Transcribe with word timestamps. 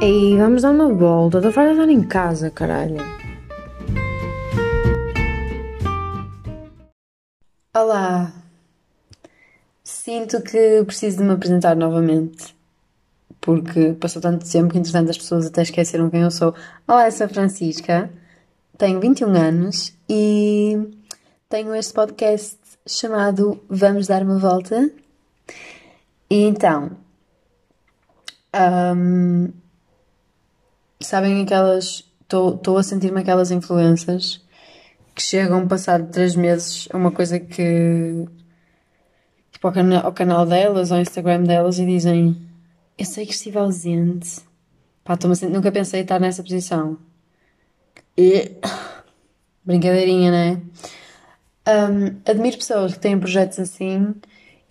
Ei, 0.00 0.36
vamos 0.36 0.62
dar 0.62 0.70
uma 0.70 0.92
volta. 0.92 1.38
Estou 1.38 1.52
farta 1.52 1.74
de 1.74 1.80
estar 1.80 1.92
em 1.92 2.02
casa, 2.02 2.50
caralho. 2.50 2.98
Olá. 7.74 8.32
Sinto 9.82 10.40
que 10.42 10.84
preciso 10.84 11.18
de 11.18 11.24
me 11.24 11.32
apresentar 11.32 11.74
novamente. 11.74 12.56
Porque 13.40 13.94
passou 13.94 14.22
tanto 14.22 14.48
tempo 14.48 14.72
que, 14.72 14.78
entretanto, 14.78 15.10
as 15.10 15.18
pessoas 15.18 15.46
até 15.46 15.62
esqueceram 15.62 16.10
quem 16.10 16.22
eu 16.22 16.30
sou. 16.30 16.54
Olá, 16.86 17.06
eu 17.06 17.12
sou 17.12 17.26
a 17.26 17.28
Francisca. 17.28 18.10
Tenho 18.76 19.00
21 19.00 19.34
anos 19.34 19.92
e 20.08 20.76
tenho 21.48 21.74
este 21.74 21.92
podcast 21.92 22.56
chamado 22.86 23.60
Vamos 23.68 24.06
Dar 24.06 24.22
uma 24.22 24.38
Volta. 24.38 24.90
E 26.30 26.44
então, 26.44 26.96
Ahm, 28.52 29.52
sabem 31.00 31.42
aquelas. 31.42 32.04
Estou 32.22 32.76
a 32.76 32.82
sentir-me 32.82 33.20
aquelas 33.20 33.50
influências 33.50 34.44
que 35.14 35.22
chegam 35.22 35.66
passar 35.66 36.02
três 36.06 36.36
meses 36.36 36.88
a 36.92 36.96
uma 36.96 37.10
coisa 37.10 37.40
que. 37.40 38.26
Tipo, 39.52 39.66
ao, 39.68 39.72
cana- 39.72 40.00
ao 40.02 40.12
canal 40.12 40.46
delas, 40.46 40.92
ao 40.92 41.00
Instagram 41.00 41.42
delas 41.44 41.78
e 41.78 41.86
dizem: 41.86 42.36
Eu 42.96 43.04
sei 43.04 43.26
que 43.26 43.32
estive 43.32 43.58
ausente. 43.58 44.40
Pá, 45.04 45.18
nunca 45.50 45.72
pensei 45.72 46.02
estar 46.02 46.20
nessa 46.20 46.42
posição. 46.42 46.98
E... 48.16 48.52
Brincadeirinha, 49.64 50.30
né? 50.30 50.62
Ahm, 51.66 52.16
admiro 52.26 52.56
pessoas 52.56 52.94
que 52.94 52.98
têm 53.00 53.18
projetos 53.18 53.58
assim 53.58 54.14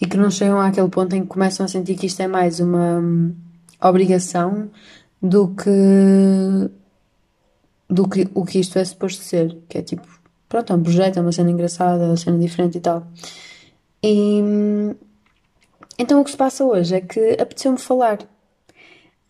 e 0.01 0.05
que 0.07 0.17
não 0.17 0.31
chegam 0.31 0.59
àquele 0.59 0.89
ponto 0.89 1.15
em 1.15 1.21
que 1.21 1.27
começam 1.27 1.65
a 1.65 1.69
sentir 1.69 1.95
que 1.95 2.07
isto 2.07 2.19
é 2.21 2.27
mais 2.27 2.59
uma 2.59 2.99
hum, 2.99 3.35
obrigação 3.81 4.71
do 5.21 5.55
que 5.55 6.69
do 7.89 8.07
que 8.07 8.27
o 8.33 8.45
que 8.45 8.59
isto 8.59 8.77
é 8.77 8.85
suposto 8.85 9.23
ser, 9.23 9.57
que 9.69 9.77
é 9.77 9.81
tipo, 9.81 10.05
pronto, 10.49 10.73
é 10.73 10.75
um 10.75 10.83
projeto, 10.83 11.17
é 11.17 11.21
uma 11.21 11.31
cena 11.31 11.51
engraçada, 11.51 12.03
é 12.03 12.07
uma 12.07 12.17
cena 12.17 12.37
diferente 12.37 12.77
e 12.77 12.81
tal. 12.81 13.07
E 14.03 14.41
então 15.97 16.21
o 16.21 16.23
que 16.23 16.31
se 16.31 16.37
passa 16.37 16.63
hoje 16.65 16.95
é 16.95 17.01
que 17.01 17.31
apeteceu-me 17.39 17.77
falar. 17.77 18.19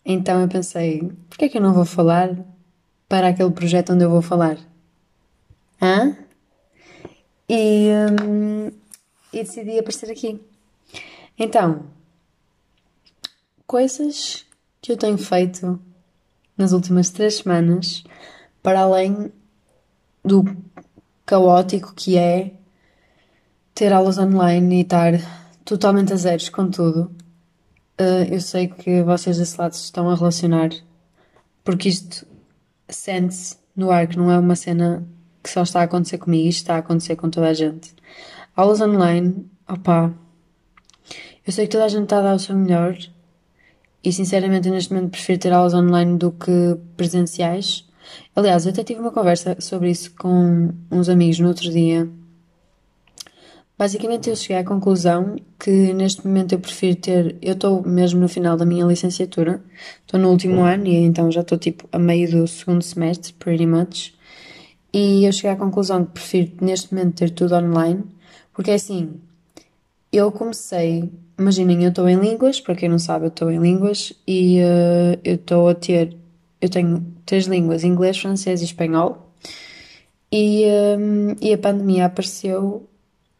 Então 0.04 0.40
eu 0.40 0.48
pensei, 0.48 1.02
porquê 1.28 1.46
é 1.46 1.48
que 1.48 1.58
eu 1.58 1.62
não 1.62 1.72
vou 1.72 1.84
falar 1.84 2.36
para 3.08 3.28
aquele 3.28 3.50
projeto 3.50 3.92
onde 3.92 4.04
eu 4.04 4.10
vou 4.10 4.22
falar? 4.22 4.58
Hã? 5.80 6.16
E, 7.48 7.90
hum, 8.22 8.70
e 9.32 9.38
decidi 9.38 9.78
aparecer 9.78 10.10
aqui. 10.10 10.40
Então, 11.38 11.86
coisas 13.66 14.47
que 14.80 14.92
eu 14.92 14.96
tenho 14.96 15.18
feito 15.18 15.80
nas 16.56 16.72
últimas 16.72 17.10
três 17.10 17.36
semanas, 17.36 18.04
para 18.62 18.80
além 18.80 19.32
do 20.24 20.44
caótico 21.24 21.94
que 21.94 22.16
é 22.16 22.52
ter 23.74 23.92
aulas 23.92 24.18
online 24.18 24.76
e 24.76 24.80
estar 24.80 25.12
totalmente 25.64 26.12
a 26.12 26.16
zeros 26.16 26.48
com 26.48 26.68
tudo. 26.70 27.14
Uh, 28.00 28.24
eu 28.30 28.40
sei 28.40 28.68
que 28.68 29.02
vocês 29.02 29.38
desse 29.38 29.58
lado 29.58 29.74
se 29.74 29.84
estão 29.84 30.08
a 30.10 30.14
relacionar, 30.14 30.70
porque 31.62 31.88
isto 31.88 32.26
sente-se 32.88 33.56
no 33.76 33.90
ar 33.90 34.06
que 34.06 34.16
não 34.16 34.30
é 34.30 34.38
uma 34.38 34.56
cena 34.56 35.06
que 35.42 35.50
só 35.50 35.62
está 35.62 35.80
a 35.80 35.84
acontecer 35.84 36.18
comigo, 36.18 36.48
isto 36.48 36.62
está 36.62 36.74
a 36.76 36.78
acontecer 36.78 37.16
com 37.16 37.30
toda 37.30 37.48
a 37.48 37.54
gente. 37.54 37.94
Aulas 38.56 38.80
online, 38.80 39.48
opá, 39.68 40.12
eu 41.46 41.52
sei 41.52 41.66
que 41.66 41.72
toda 41.72 41.84
a 41.84 41.88
gente 41.88 42.04
está 42.04 42.18
a 42.18 42.22
dar 42.22 42.34
o 42.34 42.38
seu 42.38 42.56
melhor 42.56 42.96
e 44.08 44.12
sinceramente 44.12 44.70
neste 44.70 44.92
momento 44.92 45.10
prefiro 45.10 45.38
ter 45.38 45.52
aulas 45.52 45.74
online 45.74 46.16
do 46.16 46.32
que 46.32 46.78
presenciais. 46.96 47.86
Aliás, 48.34 48.64
eu 48.64 48.72
até 48.72 48.82
tive 48.82 49.00
uma 49.00 49.10
conversa 49.10 49.56
sobre 49.60 49.90
isso 49.90 50.12
com 50.18 50.70
uns 50.90 51.10
amigos 51.10 51.38
no 51.38 51.48
outro 51.48 51.70
dia. 51.70 52.08
Basicamente 53.76 54.30
eu 54.30 54.34
cheguei 54.34 54.56
à 54.56 54.64
conclusão 54.64 55.36
que 55.58 55.92
neste 55.92 56.26
momento 56.26 56.52
eu 56.52 56.58
prefiro 56.58 56.96
ter. 56.96 57.36
Eu 57.42 57.52
estou 57.52 57.82
mesmo 57.86 58.18
no 58.18 58.28
final 58.28 58.56
da 58.56 58.64
minha 58.64 58.86
licenciatura, 58.86 59.62
estou 60.00 60.18
no 60.18 60.30
último 60.30 60.62
ano 60.62 60.86
e 60.86 60.96
então 60.96 61.30
já 61.30 61.42
estou 61.42 61.58
tipo 61.58 61.86
a 61.92 61.98
meio 61.98 62.30
do 62.30 62.48
segundo 62.48 62.82
semestre, 62.82 63.34
pretty 63.34 63.66
much. 63.66 64.14
E 64.92 65.26
eu 65.26 65.32
cheguei 65.32 65.50
à 65.50 65.56
conclusão 65.56 66.06
que 66.06 66.12
prefiro 66.12 66.52
neste 66.62 66.94
momento 66.94 67.16
ter 67.16 67.30
tudo 67.30 67.54
online, 67.54 68.04
porque 68.54 68.70
é 68.70 68.74
assim, 68.74 69.20
eu 70.12 70.32
comecei, 70.32 71.10
imaginem, 71.38 71.84
eu 71.84 71.90
estou 71.90 72.08
em 72.08 72.18
línguas, 72.18 72.60
para 72.60 72.74
quem 72.74 72.88
não 72.88 72.98
sabe, 72.98 73.26
eu 73.26 73.28
estou 73.28 73.50
em 73.50 73.58
línguas 73.58 74.12
e 74.26 74.58
eh, 74.58 75.18
eu 75.22 75.34
estou 75.34 75.68
a 75.68 75.74
ter, 75.74 76.16
eu 76.60 76.68
tenho 76.68 77.06
três 77.26 77.46
línguas, 77.46 77.84
inglês, 77.84 78.18
francês 78.18 78.62
e 78.62 78.64
espanhol. 78.64 79.32
E, 80.32 80.64
hum, 80.98 81.36
e 81.40 81.52
a 81.52 81.58
pandemia 81.58 82.06
apareceu 82.06 82.86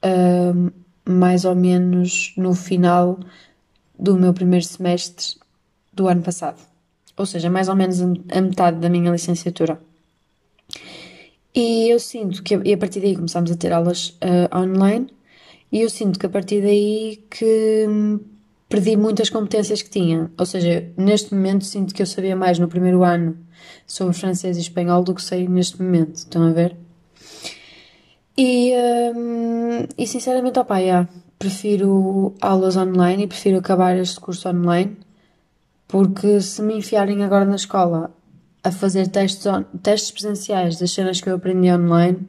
hum, 0.05 0.71
mais 1.05 1.45
ou 1.45 1.55
menos 1.55 2.33
no 2.37 2.55
final 2.55 3.19
do 3.99 4.17
meu 4.17 4.33
primeiro 4.33 4.65
semestre 4.65 5.37
do 5.93 6.07
ano 6.09 6.23
passado. 6.23 6.61
Ou 7.17 7.27
seja, 7.27 7.51
mais 7.51 7.69
ou 7.69 7.75
menos 7.75 8.01
a 8.01 8.41
metade 8.41 8.79
da 8.79 8.89
minha 8.89 9.11
licenciatura. 9.11 9.81
E 11.55 11.89
eu 11.91 11.99
sinto 11.99 12.43
que, 12.43 12.57
e 12.65 12.73
a 12.73 12.79
partir 12.79 13.01
daí 13.01 13.17
começámos 13.17 13.51
a 13.51 13.57
ter 13.57 13.73
aulas 13.73 14.17
ah, 14.21 14.61
online, 14.61 15.09
e 15.71 15.83
eu 15.83 15.91
sinto 15.91 16.19
que 16.19 16.27
a 16.27 16.31
partir 16.31 16.63
daí 16.63 17.25
que 17.31 17.87
hum, 17.89 18.21
perdi 18.69 18.97
muitas 18.97 19.31
competências 19.31 19.83
que 19.83 19.91
tinha. 19.91 20.31
Ou 20.39 20.47
seja, 20.47 20.91
neste 20.97 21.35
momento 21.35 21.65
sinto 21.65 21.95
que 21.95 22.03
eu 22.03 22.07
sabia 22.07 22.37
mais 22.37 22.59
no 22.59 22.69
primeiro 22.69 23.05
ano 23.05 23.37
sobre 23.87 24.15
francês 24.15 24.57
e 24.57 24.61
espanhol 24.61 25.03
do 25.03 25.15
que 25.15 25.23
sei 25.23 25.49
neste 25.49 25.83
momento. 25.83 26.17
Estão 26.17 26.43
a 26.47 26.53
ver? 26.53 26.77
E, 28.37 28.73
hum, 29.17 29.87
e 29.97 30.07
sinceramente, 30.07 30.59
opá, 30.59 30.79
yeah, 30.79 31.09
prefiro 31.39 32.35
aulas 32.41 32.77
online 32.77 33.25
e 33.25 33.27
prefiro 33.27 33.59
acabar 33.59 33.97
este 33.97 34.21
curso 34.21 34.49
online, 34.49 34.97
porque 35.87 36.41
se 36.41 36.63
me 36.63 36.75
enfiarem 36.75 37.25
agora 37.25 37.45
na 37.45 37.57
escola 37.57 38.11
a 38.63 38.71
fazer 38.71 39.09
testes, 39.09 39.45
testes 39.83 40.11
presenciais 40.13 40.79
das 40.79 40.93
cenas 40.93 41.21
que 41.21 41.29
eu 41.29 41.37
aprendi 41.37 41.71
online, 41.71 42.29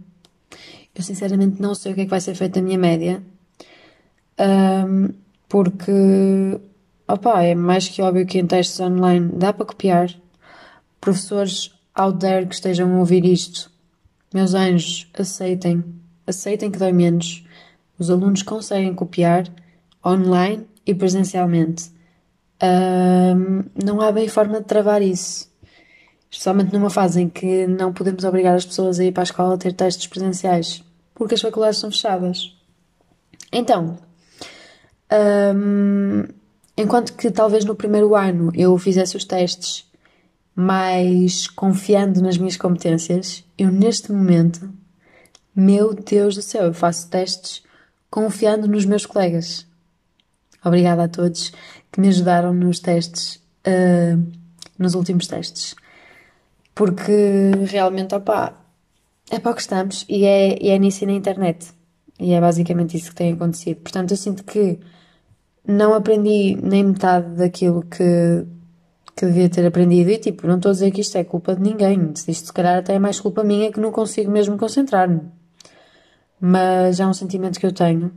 eu 0.95 1.03
sinceramente 1.03 1.61
não 1.61 1.75
sei 1.75 1.91
o 1.91 1.95
que 1.95 2.01
é 2.01 2.03
que 2.05 2.09
vai 2.09 2.21
ser 2.21 2.35
feito 2.35 2.55
da 2.55 2.61
minha 2.61 2.77
média, 2.77 3.23
Hum, 4.39 5.09
porque, 5.49 5.91
opá, 7.07 7.43
é 7.43 7.53
mais 7.55 7.89
que 7.89 8.01
óbvio 8.01 8.25
que 8.25 8.39
em 8.39 8.47
testes 8.47 8.79
online 8.79 9.29
dá 9.33 9.51
para 9.51 9.65
copiar. 9.65 10.09
Professores 11.01 11.71
out 11.93 12.19
there 12.19 12.45
que 12.47 12.55
estejam 12.55 12.95
a 12.95 12.99
ouvir 12.99 13.25
isto, 13.25 13.69
meus 14.33 14.53
anjos, 14.53 15.09
aceitem, 15.13 15.83
aceitem 16.25 16.71
que 16.71 16.79
dói 16.79 16.93
menos. 16.93 17.43
Os 17.97 18.09
alunos 18.09 18.43
conseguem 18.43 18.93
copiar 18.95 19.45
online 20.05 20.65
e 20.85 20.95
presencialmente. 20.95 21.91
Hum, 22.63 23.63
não 23.83 23.99
há 24.01 24.11
bem 24.11 24.27
forma 24.29 24.61
de 24.61 24.67
travar 24.67 25.01
isso. 25.01 25.48
Especialmente 26.31 26.71
numa 26.73 26.89
fase 26.89 27.21
em 27.21 27.29
que 27.29 27.65
não 27.65 27.91
podemos 27.91 28.23
obrigar 28.23 28.55
as 28.55 28.65
pessoas 28.65 28.99
a 28.99 29.03
ir 29.03 29.11
para 29.11 29.23
a 29.23 29.25
escola 29.25 29.55
a 29.55 29.57
ter 29.57 29.73
testes 29.73 30.07
presenciais, 30.07 30.83
porque 31.15 31.33
as 31.33 31.41
faculdades 31.41 31.79
são 31.79 31.89
fechadas. 31.89 32.55
Então, 33.51 33.97
hum, 35.55 36.23
enquanto 36.77 37.13
que 37.13 37.31
talvez 37.31 37.65
no 37.65 37.75
primeiro 37.75 38.15
ano 38.15 38.51
eu 38.53 38.77
fizesse 38.77 39.17
os 39.17 39.25
testes 39.25 39.89
mais 40.55 41.47
confiando 41.47 42.21
nas 42.21 42.37
minhas 42.37 42.57
competências, 42.57 43.43
eu 43.57 43.71
neste 43.71 44.11
momento, 44.11 44.69
meu 45.55 45.93
Deus 45.95 46.35
do 46.35 46.41
céu, 46.41 46.65
eu 46.65 46.73
faço 46.73 47.09
testes 47.09 47.63
confiando 48.09 48.67
nos 48.67 48.85
meus 48.85 49.05
colegas. 49.05 49.65
Obrigada 50.63 51.05
a 51.05 51.07
todos 51.07 51.51
que 51.91 52.01
me 52.01 52.09
ajudaram 52.09 52.53
nos 52.53 52.79
testes, 52.79 53.41
ah, 53.65 54.19
nos 54.77 54.93
últimos 54.93 55.27
testes. 55.27 55.75
Porque 56.79 57.51
realmente, 57.69 58.15
opá, 58.15 58.53
é 59.29 59.37
para 59.37 59.51
o 59.51 59.53
que 59.53 59.59
estamos 59.59 60.05
e 60.07 60.23
é, 60.23 60.57
e 60.63 60.69
é 60.69 60.79
nisso 60.79 61.03
e 61.03 61.07
na 61.07 61.11
internet. 61.11 61.73
E 62.17 62.31
é 62.31 62.39
basicamente 62.39 62.95
isso 62.95 63.09
que 63.09 63.17
tem 63.17 63.33
acontecido. 63.33 63.81
Portanto, 63.81 64.11
eu 64.11 64.17
sinto 64.17 64.45
que 64.45 64.79
não 65.67 65.93
aprendi 65.93 66.57
nem 66.63 66.85
metade 66.85 67.35
daquilo 67.35 67.81
que, 67.81 68.45
que 69.13 69.25
devia 69.25 69.49
ter 69.49 69.65
aprendido. 69.67 70.09
E 70.09 70.19
tipo, 70.19 70.47
não 70.47 70.55
estou 70.55 70.69
a 70.69 70.71
dizer 70.71 70.91
que 70.91 71.01
isto 71.01 71.17
é 71.17 71.23
culpa 71.25 71.53
de 71.53 71.61
ninguém. 71.61 72.13
Isto 72.13 72.47
se 72.47 72.53
calhar 72.53 72.77
até 72.77 72.93
é 72.95 72.99
mais 72.99 73.19
culpa 73.19 73.43
minha 73.43 73.73
que 73.73 73.79
não 73.81 73.91
consigo 73.91 74.31
mesmo 74.31 74.57
concentrar-me. 74.57 75.23
Mas 76.39 76.97
é 77.01 77.05
um 77.05 77.13
sentimento 77.13 77.59
que 77.59 77.65
eu 77.65 77.73
tenho 77.73 78.09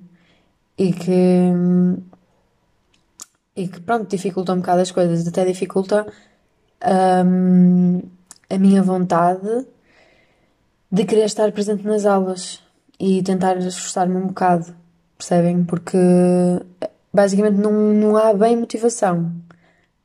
e 0.78 0.92
que, 0.92 1.50
e 3.56 3.66
que 3.66 3.80
pronto, 3.80 4.08
dificulta 4.08 4.52
um 4.52 4.58
bocado 4.58 4.82
as 4.82 4.92
coisas. 4.92 5.26
Até 5.26 5.44
dificulta 5.44 6.06
hum, 7.26 8.02
a 8.52 8.58
minha 8.58 8.82
vontade 8.82 9.66
de 10.90 11.04
querer 11.06 11.24
estar 11.24 11.50
presente 11.52 11.86
nas 11.86 12.04
aulas 12.04 12.60
e 13.00 13.22
tentar 13.22 13.56
esforçar-me 13.56 14.16
um 14.16 14.26
bocado, 14.26 14.74
percebem? 15.16 15.64
Porque 15.64 15.96
basicamente 17.12 17.56
não, 17.56 17.72
não 17.72 18.16
há 18.16 18.34
bem 18.34 18.56
motivação. 18.56 19.32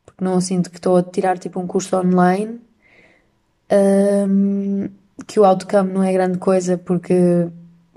porque 0.05 0.23
não 0.23 0.39
sinto 0.39 0.69
que 0.69 0.77
estou 0.77 0.95
a 0.95 1.03
tirar 1.03 1.37
tipo 1.37 1.59
um 1.59 1.67
curso 1.67 1.95
online, 1.97 2.61
um, 3.69 4.89
que 5.27 5.39
o 5.39 5.45
outcome 5.45 5.91
não 5.91 6.03
é 6.03 6.13
grande 6.13 6.37
coisa 6.37 6.77
porque 6.77 7.49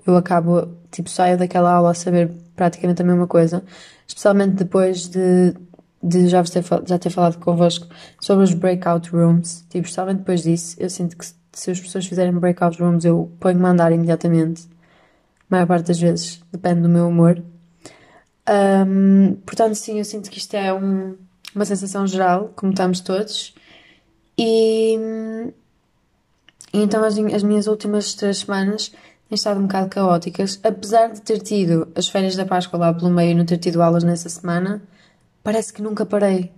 eu 0.05 0.17
acabo, 0.17 0.69
tipo, 0.91 1.09
saio 1.09 1.39
daquela 1.39 1.73
aula 1.73 1.93
a 1.93 1.95
saber 1.95 2.33
praticamente 2.57 3.03
a 3.03 3.05
mesma 3.05 3.27
coisa, 3.29 3.63
especialmente 4.07 4.55
depois 4.55 5.09
de, 5.09 5.55
de 6.03 6.29
já, 6.29 6.43
ter, 6.43 6.65
já 6.87 6.99
ter 6.99 7.11
falado 7.11 7.39
convosco 7.39 7.87
sobre 8.21 8.45
os 8.45 8.55
breakout 8.55 9.11
rooms, 9.11 9.65
tipo, 9.69 9.85
especialmente 9.85 10.19
depois 10.19 10.43
disso, 10.43 10.77
eu 10.79 10.89
sinto 10.89 11.17
que 11.17 11.27
se 11.53 11.71
as 11.71 11.81
pessoas 11.81 12.07
fizerem 12.07 12.33
breakout 12.33 12.81
rooms 12.81 13.05
eu 13.05 13.31
ponho-me 13.39 13.67
a 13.67 13.69
andar 13.71 13.93
imediatamente, 13.93 14.69
a 15.51 15.57
maior 15.57 15.67
parte 15.67 15.89
das 15.89 16.01
vezes, 16.01 16.43
depende 16.51 16.83
do 16.83 16.89
meu 16.89 17.09
humor. 17.09 17.43
Um, 18.49 19.35
portanto, 19.45 19.75
sim, 19.75 19.99
eu 19.99 20.05
sinto 20.05 20.31
que 20.31 20.39
isto 20.39 20.55
é 20.55 20.73
um, 20.73 21.17
uma 21.55 21.65
sensação 21.65 22.07
geral, 22.07 22.53
como 22.57 22.73
estamos 22.73 23.01
todos, 23.01 23.55
e, 24.39 24.97
e 26.73 26.81
então 26.81 27.05
as, 27.05 27.19
as 27.19 27.43
minhas 27.43 27.67
últimas 27.67 28.15
três 28.15 28.39
semanas 28.39 28.89
têm 29.29 29.35
estado 29.35 29.61
um 29.61 29.65
bocado 29.65 29.91
caóticas. 29.91 30.59
Apesar 30.65 31.09
de 31.09 31.21
ter 31.21 31.41
tido 31.41 31.89
as 31.95 32.09
férias 32.09 32.37
da 32.37 32.47
Páscoa 32.47 32.79
lá 32.79 32.95
pelo 32.95 33.11
meio 33.11 33.33
e 33.33 33.35
não 33.35 33.45
ter 33.45 33.59
tido 33.59 33.83
aulas 33.83 34.03
nessa 34.03 34.29
semana, 34.29 34.83
parece 35.43 35.73
que 35.73 35.83
nunca 35.83 36.07
parei. 36.07 36.53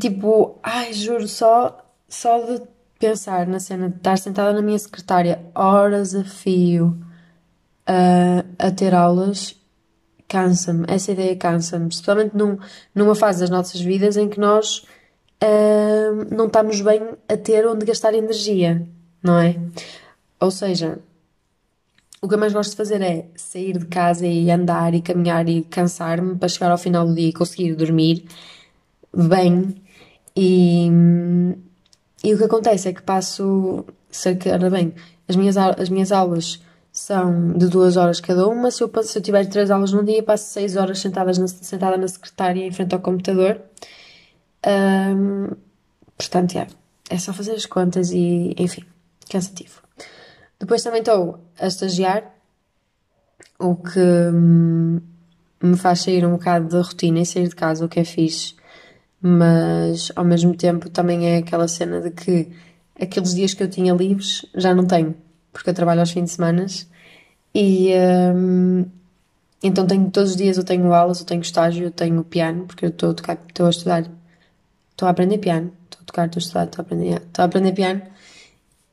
Tipo, 0.00 0.58
ai, 0.62 0.92
juro, 0.92 1.28
só, 1.28 1.84
só 2.08 2.40
de 2.40 2.62
pensar 2.98 3.46
na 3.46 3.60
cena 3.60 3.90
de 3.90 3.96
estar 3.96 4.16
sentada 4.16 4.52
na 4.52 4.62
minha 4.62 4.78
secretária 4.78 5.44
horas 5.54 6.14
a 6.14 6.24
fio 6.24 6.98
a, 7.86 8.66
a 8.66 8.70
ter 8.70 8.94
aulas, 8.94 9.60
cansa-me. 10.26 10.86
Essa 10.88 11.12
ideia 11.12 11.36
cansa-me. 11.36 11.88
Especialmente 11.88 12.36
num, 12.36 12.58
numa 12.94 13.14
fase 13.14 13.40
das 13.40 13.50
nossas 13.50 13.80
vidas 13.80 14.16
em 14.16 14.28
que 14.28 14.40
nós 14.40 14.86
uh, 15.42 16.34
não 16.34 16.46
estamos 16.46 16.80
bem 16.80 17.02
a 17.28 17.36
ter 17.36 17.66
onde 17.66 17.84
gastar 17.84 18.14
energia, 18.14 18.86
não 19.22 19.38
é? 19.38 19.56
Ou 20.40 20.50
seja, 20.50 20.98
o 22.24 22.28
que 22.28 22.34
eu 22.34 22.38
mais 22.38 22.54
gosto 22.54 22.70
de 22.70 22.76
fazer 22.76 23.02
é 23.02 23.26
sair 23.36 23.76
de 23.76 23.84
casa 23.84 24.26
e 24.26 24.50
andar 24.50 24.94
e 24.94 25.02
caminhar 25.02 25.46
e 25.46 25.62
cansar-me 25.62 26.36
para 26.36 26.48
chegar 26.48 26.70
ao 26.70 26.78
final 26.78 27.06
do 27.06 27.14
dia 27.14 27.28
e 27.28 27.32
conseguir 27.34 27.74
dormir 27.74 28.24
bem. 29.14 29.74
E, 30.34 30.88
e 32.24 32.34
o 32.34 32.38
que 32.38 32.44
acontece 32.44 32.88
é 32.88 32.94
que 32.94 33.02
passo 33.02 33.84
cerca, 34.10 34.54
ora 34.54 34.70
bem, 34.70 34.94
as 35.28 35.36
minhas, 35.36 35.54
as 35.58 35.90
minhas 35.90 36.10
aulas 36.12 36.62
são 36.90 37.52
de 37.58 37.68
duas 37.68 37.98
horas 37.98 38.20
cada 38.20 38.48
uma. 38.48 38.70
Se 38.70 38.82
eu, 38.82 38.90
se 39.02 39.18
eu 39.18 39.22
tiver 39.22 39.44
três 39.44 39.70
aulas 39.70 39.92
num 39.92 40.02
dia, 40.02 40.22
passo 40.22 40.50
seis 40.50 40.76
horas 40.76 41.00
sentadas 41.00 41.36
na, 41.36 41.46
sentada 41.46 41.98
na 41.98 42.08
secretária 42.08 42.64
em 42.64 42.72
frente 42.72 42.94
ao 42.94 43.02
computador. 43.02 43.60
Um, 44.66 45.50
portanto, 46.16 46.56
é, 46.56 46.68
é 47.10 47.18
só 47.18 47.34
fazer 47.34 47.52
as 47.52 47.66
contas 47.66 48.12
e, 48.12 48.54
enfim, 48.56 48.82
cansativo. 49.28 49.84
Depois 50.64 50.82
também 50.82 51.00
estou 51.00 51.40
a 51.60 51.66
estagiar, 51.66 52.24
o 53.58 53.76
que 53.76 54.00
hum, 54.00 54.98
me 55.62 55.76
faz 55.76 56.00
sair 56.00 56.24
um 56.24 56.32
bocado 56.32 56.68
da 56.68 56.80
rotina 56.80 57.20
e 57.20 57.26
sair 57.26 57.48
de 57.48 57.54
casa, 57.54 57.84
o 57.84 57.88
que 57.88 58.00
é 58.00 58.04
fixe, 58.04 58.54
mas 59.20 60.10
ao 60.16 60.24
mesmo 60.24 60.56
tempo 60.56 60.88
também 60.88 61.28
é 61.28 61.36
aquela 61.36 61.68
cena 61.68 62.00
de 62.00 62.10
que 62.12 62.50
aqueles 62.98 63.34
dias 63.34 63.52
que 63.52 63.62
eu 63.62 63.68
tinha 63.68 63.92
livres 63.92 64.46
já 64.54 64.74
não 64.74 64.86
tenho, 64.86 65.14
porque 65.52 65.68
eu 65.68 65.74
trabalho 65.74 66.00
aos 66.00 66.10
fins 66.10 66.24
de 66.24 66.30
semana 66.30 66.64
e 67.54 67.92
hum, 68.34 68.86
então 69.62 69.86
tenho 69.86 70.10
todos 70.10 70.30
os 70.30 70.36
dias 70.36 70.56
eu 70.56 70.64
tenho 70.64 70.94
aulas, 70.94 71.20
eu 71.20 71.26
tenho 71.26 71.42
estágio, 71.42 71.84
eu 71.84 71.90
tenho 71.90 72.24
piano, 72.24 72.64
porque 72.64 72.86
eu 72.86 72.88
estou 72.88 73.10
a 73.10 73.14
tocar, 73.14 73.38
estou 73.46 73.66
a 73.66 73.70
estudar, 73.70 74.10
estou 74.92 75.06
a 75.06 75.10
aprender 75.10 75.36
piano, 75.36 75.70
estou 75.84 76.00
a 76.00 76.06
tocar, 76.06 76.24
estou 76.24 76.38
a 76.38 76.42
estudar, 76.42 76.64
estou 76.64 76.80
a 76.80 76.84
aprender, 76.86 77.16
estou 77.16 77.42
a 77.42 77.44
aprender 77.44 77.72
piano 77.72 78.13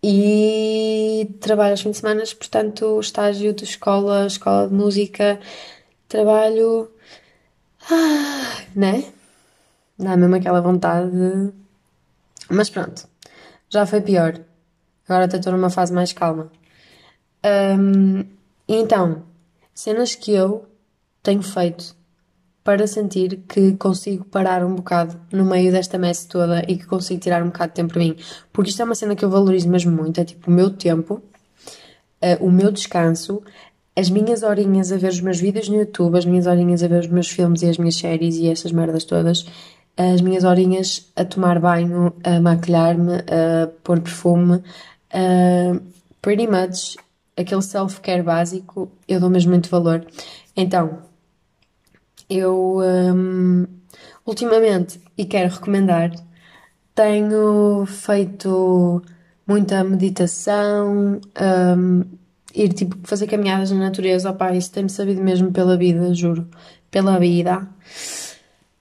e 0.03 1.35
trabalho 1.39 1.71
aos 1.71 1.81
fins 1.81 1.91
de 1.91 1.97
semana, 1.97 2.23
portanto, 2.37 2.99
estágio 2.99 3.53
de 3.53 3.63
escola, 3.63 4.25
escola 4.25 4.67
de 4.67 4.73
música, 4.73 5.39
trabalho. 6.07 6.91
Ah, 7.89 8.63
né? 8.75 9.11
Dá 9.97 10.17
mesmo 10.17 10.35
aquela 10.35 10.61
vontade. 10.61 11.09
De... 11.11 11.53
Mas 12.49 12.69
pronto, 12.69 13.07
já 13.69 13.85
foi 13.85 14.01
pior. 14.01 14.39
Agora 15.07 15.25
estou 15.25 15.53
numa 15.53 15.69
fase 15.69 15.93
mais 15.93 16.13
calma. 16.13 16.51
Um, 17.43 18.25
então, 18.67 19.23
cenas 19.73 20.15
que 20.15 20.31
eu 20.33 20.67
tenho 21.23 21.41
feito 21.43 21.95
para 22.63 22.85
sentir 22.85 23.43
que 23.47 23.73
consigo 23.73 24.25
parar 24.25 24.63
um 24.63 24.75
bocado 24.75 25.19
no 25.31 25.45
meio 25.45 25.71
desta 25.71 25.97
messe 25.97 26.27
toda 26.27 26.63
e 26.67 26.77
que 26.77 26.85
consigo 26.85 27.19
tirar 27.19 27.41
um 27.41 27.47
bocado 27.47 27.69
de 27.69 27.75
tempo 27.75 27.93
para 27.93 28.01
mim. 28.01 28.15
Porque 28.53 28.69
isto 28.69 28.81
é 28.81 28.85
uma 28.85 28.95
cena 28.95 29.15
que 29.15 29.25
eu 29.25 29.29
valorizo 29.29 29.67
mesmo 29.67 29.91
muito, 29.91 30.21
é 30.21 30.25
tipo 30.25 30.49
o 30.49 30.53
meu 30.53 30.69
tempo, 30.69 31.21
uh, 32.21 32.45
o 32.45 32.51
meu 32.51 32.71
descanso, 32.71 33.41
as 33.95 34.09
minhas 34.09 34.43
horinhas 34.43 34.91
a 34.91 34.97
ver 34.97 35.09
os 35.09 35.21
meus 35.21 35.39
vídeos 35.39 35.67
no 35.67 35.75
YouTube, 35.75 36.17
as 36.17 36.25
minhas 36.25 36.45
horinhas 36.45 36.83
a 36.83 36.87
ver 36.87 37.01
os 37.01 37.07
meus 37.07 37.29
filmes 37.29 37.61
e 37.61 37.69
as 37.69 37.77
minhas 37.77 37.95
séries 37.95 38.37
e 38.37 38.47
essas 38.47 38.71
merdas 38.71 39.03
todas, 39.03 39.45
as 39.97 40.21
minhas 40.21 40.43
horinhas 40.43 41.11
a 41.15 41.25
tomar 41.25 41.59
banho, 41.59 42.13
a 42.23 42.39
maquilhar-me, 42.39 43.15
a 43.15 43.67
pôr 43.83 43.99
perfume, 43.99 44.57
uh, 44.57 45.81
pretty 46.21 46.47
much 46.47 46.95
aquele 47.35 47.61
self-care 47.61 48.21
básico, 48.21 48.91
eu 49.07 49.19
dou 49.19 49.29
mesmo 49.29 49.51
muito 49.51 49.69
valor. 49.69 50.05
Então, 50.55 51.10
eu 52.31 52.79
um, 52.79 53.65
ultimamente, 54.25 55.01
e 55.17 55.25
quero 55.25 55.53
recomendar, 55.53 56.11
tenho 56.95 57.85
feito 57.85 59.01
muita 59.45 59.83
meditação, 59.83 61.19
um, 61.77 62.03
ir 62.55 62.73
tipo 62.73 62.97
fazer 63.03 63.27
caminhadas 63.27 63.71
na 63.71 63.79
natureza, 63.79 64.29
opá, 64.29 64.53
isso 64.55 64.71
tem-me 64.71 64.89
sabido 64.89 65.21
mesmo 65.21 65.51
pela 65.51 65.77
vida, 65.77 66.13
juro, 66.13 66.47
pela 66.89 67.19
vida. 67.19 67.67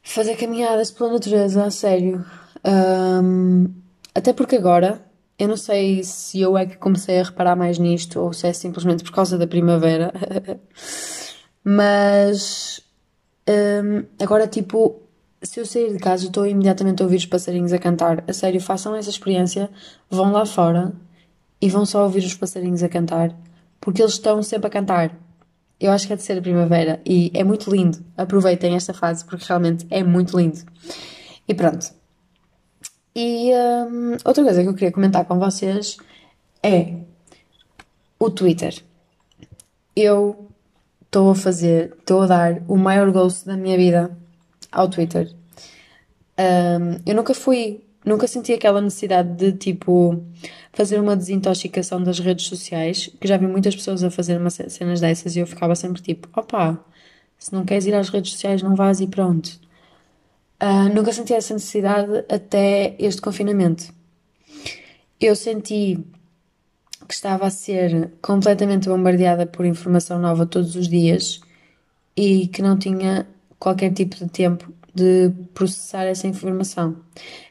Fazer 0.02 0.36
caminhadas 0.36 0.90
pela 0.90 1.12
natureza, 1.12 1.64
a 1.64 1.70
sério. 1.70 2.24
Um, 2.64 3.72
até 4.14 4.32
porque 4.32 4.56
agora, 4.56 5.04
eu 5.38 5.48
não 5.48 5.56
sei 5.56 6.04
se 6.04 6.40
eu 6.40 6.56
é 6.58 6.66
que 6.66 6.76
comecei 6.76 7.18
a 7.20 7.24
reparar 7.24 7.56
mais 7.56 7.78
nisto 7.78 8.20
ou 8.20 8.32
se 8.32 8.46
é 8.46 8.52
simplesmente 8.52 9.02
por 9.02 9.12
causa 9.12 9.38
da 9.38 9.46
primavera, 9.46 10.12
mas 11.64 12.82
um, 13.50 14.04
agora, 14.18 14.46
tipo, 14.46 15.00
se 15.42 15.60
eu 15.60 15.66
sair 15.66 15.92
de 15.92 15.98
casa, 15.98 16.26
estou 16.26 16.46
imediatamente 16.46 17.02
a 17.02 17.04
ouvir 17.04 17.16
os 17.16 17.26
passarinhos 17.26 17.72
a 17.72 17.78
cantar. 17.78 18.24
A 18.28 18.32
sério, 18.32 18.60
façam 18.60 18.94
essa 18.94 19.10
experiência, 19.10 19.70
vão 20.08 20.32
lá 20.32 20.44
fora 20.46 20.92
e 21.60 21.68
vão 21.68 21.84
só 21.84 22.04
ouvir 22.04 22.24
os 22.24 22.34
passarinhos 22.34 22.82
a 22.82 22.88
cantar, 22.88 23.34
porque 23.80 24.02
eles 24.02 24.12
estão 24.12 24.42
sempre 24.42 24.68
a 24.68 24.70
cantar. 24.70 25.16
Eu 25.78 25.92
acho 25.92 26.06
que 26.06 26.12
é 26.12 26.16
de 26.16 26.22
ser 26.22 26.38
a 26.38 26.42
primavera 26.42 27.00
e 27.06 27.30
é 27.34 27.42
muito 27.42 27.70
lindo. 27.70 28.04
Aproveitem 28.16 28.76
esta 28.76 28.92
fase 28.92 29.24
porque 29.24 29.44
realmente 29.46 29.86
é 29.90 30.02
muito 30.02 30.38
lindo. 30.38 30.58
E 31.48 31.54
pronto. 31.54 31.90
E 33.14 33.50
um, 33.52 34.16
outra 34.24 34.44
coisa 34.44 34.62
que 34.62 34.68
eu 34.68 34.74
queria 34.74 34.92
comentar 34.92 35.24
com 35.24 35.38
vocês 35.38 35.96
é 36.62 36.96
o 38.18 38.30
Twitter. 38.30 38.74
Eu 39.96 40.49
estou 41.10 41.30
a 41.32 41.34
fazer, 41.34 41.92
estou 41.98 42.22
a 42.22 42.26
dar 42.26 42.62
o 42.68 42.76
maior 42.76 43.10
ghost 43.10 43.44
da 43.44 43.56
minha 43.56 43.76
vida 43.76 44.16
ao 44.70 44.88
Twitter. 44.88 45.28
Um, 46.38 47.00
eu 47.04 47.16
nunca 47.16 47.34
fui, 47.34 47.80
nunca 48.04 48.28
senti 48.28 48.52
aquela 48.52 48.80
necessidade 48.80 49.34
de 49.34 49.52
tipo 49.52 50.24
fazer 50.72 51.00
uma 51.00 51.16
desintoxicação 51.16 52.00
das 52.00 52.20
redes 52.20 52.46
sociais, 52.46 53.10
que 53.20 53.26
já 53.26 53.36
vi 53.36 53.48
muitas 53.48 53.74
pessoas 53.74 54.04
a 54.04 54.10
fazer 54.10 54.38
uma 54.38 54.50
cenas 54.50 55.00
dessas 55.00 55.34
e 55.34 55.40
eu 55.40 55.46
ficava 55.48 55.74
sempre 55.74 56.00
tipo, 56.00 56.28
opa, 56.32 56.78
se 57.36 57.52
não 57.52 57.64
queres 57.64 57.86
ir 57.86 57.94
às 57.94 58.08
redes 58.08 58.32
sociais 58.32 58.62
não 58.62 58.76
vás 58.76 59.00
e 59.00 59.08
pronto. 59.08 59.58
Uh, 60.62 60.94
nunca 60.94 61.12
senti 61.12 61.34
essa 61.34 61.54
necessidade 61.54 62.24
até 62.28 62.94
este 63.00 63.20
confinamento. 63.20 63.92
Eu 65.20 65.34
senti 65.34 65.98
que 67.10 67.14
estava 67.14 67.44
a 67.48 67.50
ser 67.50 68.12
completamente 68.22 68.88
bombardeada 68.88 69.44
por 69.44 69.66
informação 69.66 70.20
nova 70.20 70.46
todos 70.46 70.76
os 70.76 70.86
dias 70.86 71.40
e 72.16 72.46
que 72.46 72.62
não 72.62 72.78
tinha 72.78 73.26
qualquer 73.58 73.92
tipo 73.92 74.14
de 74.14 74.28
tempo 74.28 74.72
de 74.94 75.32
processar 75.52 76.04
essa 76.04 76.28
informação. 76.28 76.98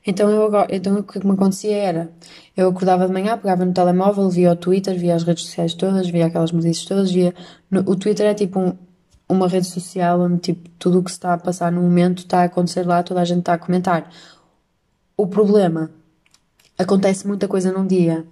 Então, 0.08 0.30
eu, 0.30 0.50
então 0.70 1.00
o 1.00 1.04
que 1.04 1.26
me 1.26 1.34
acontecia 1.34 1.76
era, 1.76 2.10
eu 2.56 2.70
acordava 2.70 3.06
de 3.06 3.12
manhã, 3.12 3.38
pegava 3.38 3.66
no 3.66 3.74
telemóvel, 3.74 4.30
via 4.30 4.54
o 4.54 4.56
Twitter, 4.56 4.98
via 4.98 5.14
as 5.14 5.24
redes 5.24 5.44
sociais 5.44 5.74
todas, 5.74 6.10
via 6.10 6.28
aquelas 6.28 6.54
notícias 6.54 6.86
todas, 6.86 7.12
via... 7.12 7.36
No, 7.70 7.82
o 7.82 7.98
Twitter 7.98 8.28
é 8.28 8.34
tipo 8.34 8.62
um, 8.62 8.74
uma 9.28 9.50
rede 9.50 9.68
social 9.68 10.22
onde 10.22 10.40
tipo, 10.40 10.70
tudo 10.80 11.00
o 11.00 11.04
que 11.04 11.12
se 11.12 11.18
está 11.18 11.34
a 11.34 11.38
passar 11.38 11.70
no 11.70 11.82
momento 11.82 12.20
está 12.20 12.44
a 12.44 12.44
acontecer 12.46 12.88
lá, 12.88 13.04
toda 13.04 13.20
a 13.20 13.26
gente 13.26 13.40
está 13.40 13.56
a 13.56 13.58
comentar. 13.58 14.10
O 15.18 15.28
problema, 15.28 15.92
acontece 16.78 17.28
muita 17.28 17.46
coisa 17.46 17.74
num 17.74 17.86
dia 17.86 18.26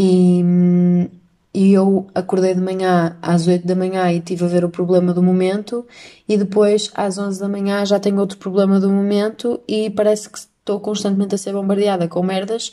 e, 0.00 1.10
e 1.52 1.72
eu 1.72 2.06
acordei 2.14 2.54
de 2.54 2.60
manhã 2.60 3.18
às 3.20 3.48
8 3.48 3.66
da 3.66 3.74
manhã 3.74 4.12
e 4.12 4.20
tive 4.20 4.44
a 4.44 4.48
ver 4.48 4.64
o 4.64 4.68
problema 4.68 5.12
do 5.12 5.20
momento, 5.20 5.84
e 6.28 6.36
depois 6.36 6.92
às 6.94 7.18
11 7.18 7.40
da 7.40 7.48
manhã 7.48 7.84
já 7.84 7.98
tenho 7.98 8.20
outro 8.20 8.38
problema 8.38 8.78
do 8.78 8.88
momento 8.88 9.60
e 9.66 9.90
parece 9.90 10.30
que 10.30 10.38
estou 10.38 10.78
constantemente 10.78 11.34
a 11.34 11.38
ser 11.38 11.52
bombardeada 11.52 12.06
com 12.06 12.22
merdas 12.22 12.70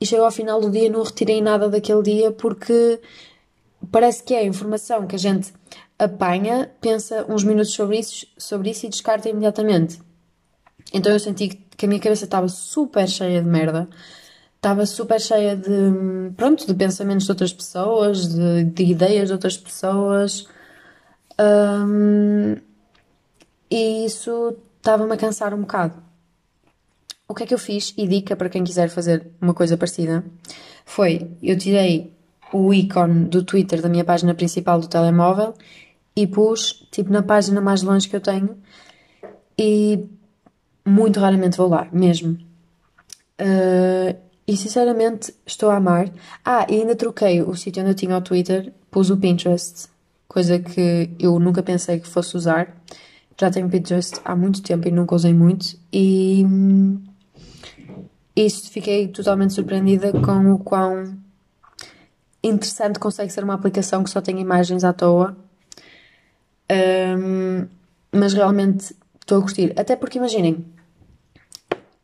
e 0.00 0.04
chego 0.04 0.24
ao 0.24 0.32
final 0.32 0.60
do 0.60 0.68
dia 0.68 0.86
e 0.86 0.90
não 0.90 1.04
retirei 1.04 1.40
nada 1.40 1.68
daquele 1.68 2.02
dia 2.02 2.32
porque 2.32 3.00
parece 3.92 4.24
que 4.24 4.34
é 4.34 4.40
a 4.40 4.44
informação 4.44 5.06
que 5.06 5.14
a 5.14 5.18
gente 5.18 5.52
apanha, 5.96 6.72
pensa 6.80 7.24
uns 7.28 7.44
minutos 7.44 7.72
sobre 7.72 8.00
isso, 8.00 8.26
sobre 8.36 8.70
isso 8.70 8.84
e 8.84 8.88
descarta 8.88 9.28
imediatamente. 9.28 10.00
Então 10.92 11.12
eu 11.12 11.20
senti 11.20 11.48
que 11.48 11.84
a 11.84 11.88
minha 11.88 12.00
cabeça 12.00 12.24
estava 12.24 12.48
super 12.48 13.08
cheia 13.08 13.40
de 13.40 13.48
merda, 13.48 13.88
estava 14.64 14.86
super 14.86 15.20
cheia 15.20 15.54
de, 15.54 16.30
pronto, 16.38 16.66
de 16.66 16.72
pensamentos 16.72 17.26
de 17.26 17.30
outras 17.30 17.52
pessoas, 17.52 18.28
de, 18.28 18.64
de 18.64 18.84
ideias 18.84 19.28
de 19.28 19.34
outras 19.34 19.58
pessoas. 19.58 20.48
Um, 21.38 22.56
e 23.70 24.06
isso 24.06 24.56
estava-me 24.78 25.12
a 25.12 25.18
cansar 25.18 25.52
um 25.52 25.60
bocado. 25.60 26.02
O 27.28 27.34
que 27.34 27.42
é 27.42 27.46
que 27.46 27.52
eu 27.52 27.58
fiz? 27.58 27.92
E 27.98 28.08
dica 28.08 28.34
para 28.34 28.48
quem 28.48 28.64
quiser 28.64 28.88
fazer 28.88 29.26
uma 29.38 29.52
coisa 29.52 29.76
parecida 29.76 30.24
foi: 30.86 31.30
eu 31.42 31.58
tirei 31.58 32.10
o 32.50 32.72
ícone 32.72 33.26
do 33.26 33.42
Twitter 33.42 33.82
da 33.82 33.88
minha 33.88 34.04
página 34.04 34.34
principal 34.34 34.80
do 34.80 34.88
telemóvel 34.88 35.52
e 36.16 36.26
pus 36.26 36.86
tipo 36.90 37.12
na 37.12 37.22
página 37.22 37.60
mais 37.60 37.82
longe 37.82 38.08
que 38.08 38.16
eu 38.16 38.20
tenho 38.20 38.56
e 39.58 40.08
muito 40.86 41.20
raramente 41.20 41.58
vou 41.58 41.68
lá, 41.68 41.86
mesmo. 41.92 42.38
Uh, 43.40 44.24
e 44.46 44.56
sinceramente 44.56 45.34
estou 45.46 45.70
a 45.70 45.76
amar. 45.76 46.10
Ah, 46.44 46.66
e 46.68 46.74
ainda 46.74 46.94
troquei 46.94 47.42
o 47.42 47.54
sítio 47.54 47.82
onde 47.82 47.92
eu 47.92 47.94
tinha 47.94 48.16
o 48.16 48.20
Twitter, 48.20 48.72
pus 48.90 49.10
o 49.10 49.16
Pinterest, 49.16 49.88
coisa 50.28 50.58
que 50.58 51.10
eu 51.18 51.38
nunca 51.38 51.62
pensei 51.62 51.98
que 51.98 52.08
fosse 52.08 52.36
usar. 52.36 52.76
Já 53.40 53.50
tenho 53.50 53.68
Pinterest 53.68 54.20
há 54.24 54.36
muito 54.36 54.62
tempo 54.62 54.86
e 54.86 54.90
nunca 54.90 55.14
usei 55.14 55.34
muito. 55.34 55.76
E 55.92 56.44
hum, 56.46 57.02
isso 58.36 58.70
fiquei 58.70 59.08
totalmente 59.08 59.54
surpreendida 59.54 60.12
com 60.12 60.52
o 60.52 60.58
quão 60.58 61.16
interessante 62.42 62.98
consegue 62.98 63.32
ser 63.32 63.42
uma 63.42 63.54
aplicação 63.54 64.04
que 64.04 64.10
só 64.10 64.20
tem 64.20 64.40
imagens 64.40 64.84
à 64.84 64.92
toa. 64.92 65.36
Um, 66.70 67.66
mas 68.12 68.32
realmente 68.32 68.94
estou 69.20 69.38
a 69.38 69.40
curtir. 69.40 69.72
Até 69.76 69.96
porque 69.96 70.18
imaginem, 70.18 70.64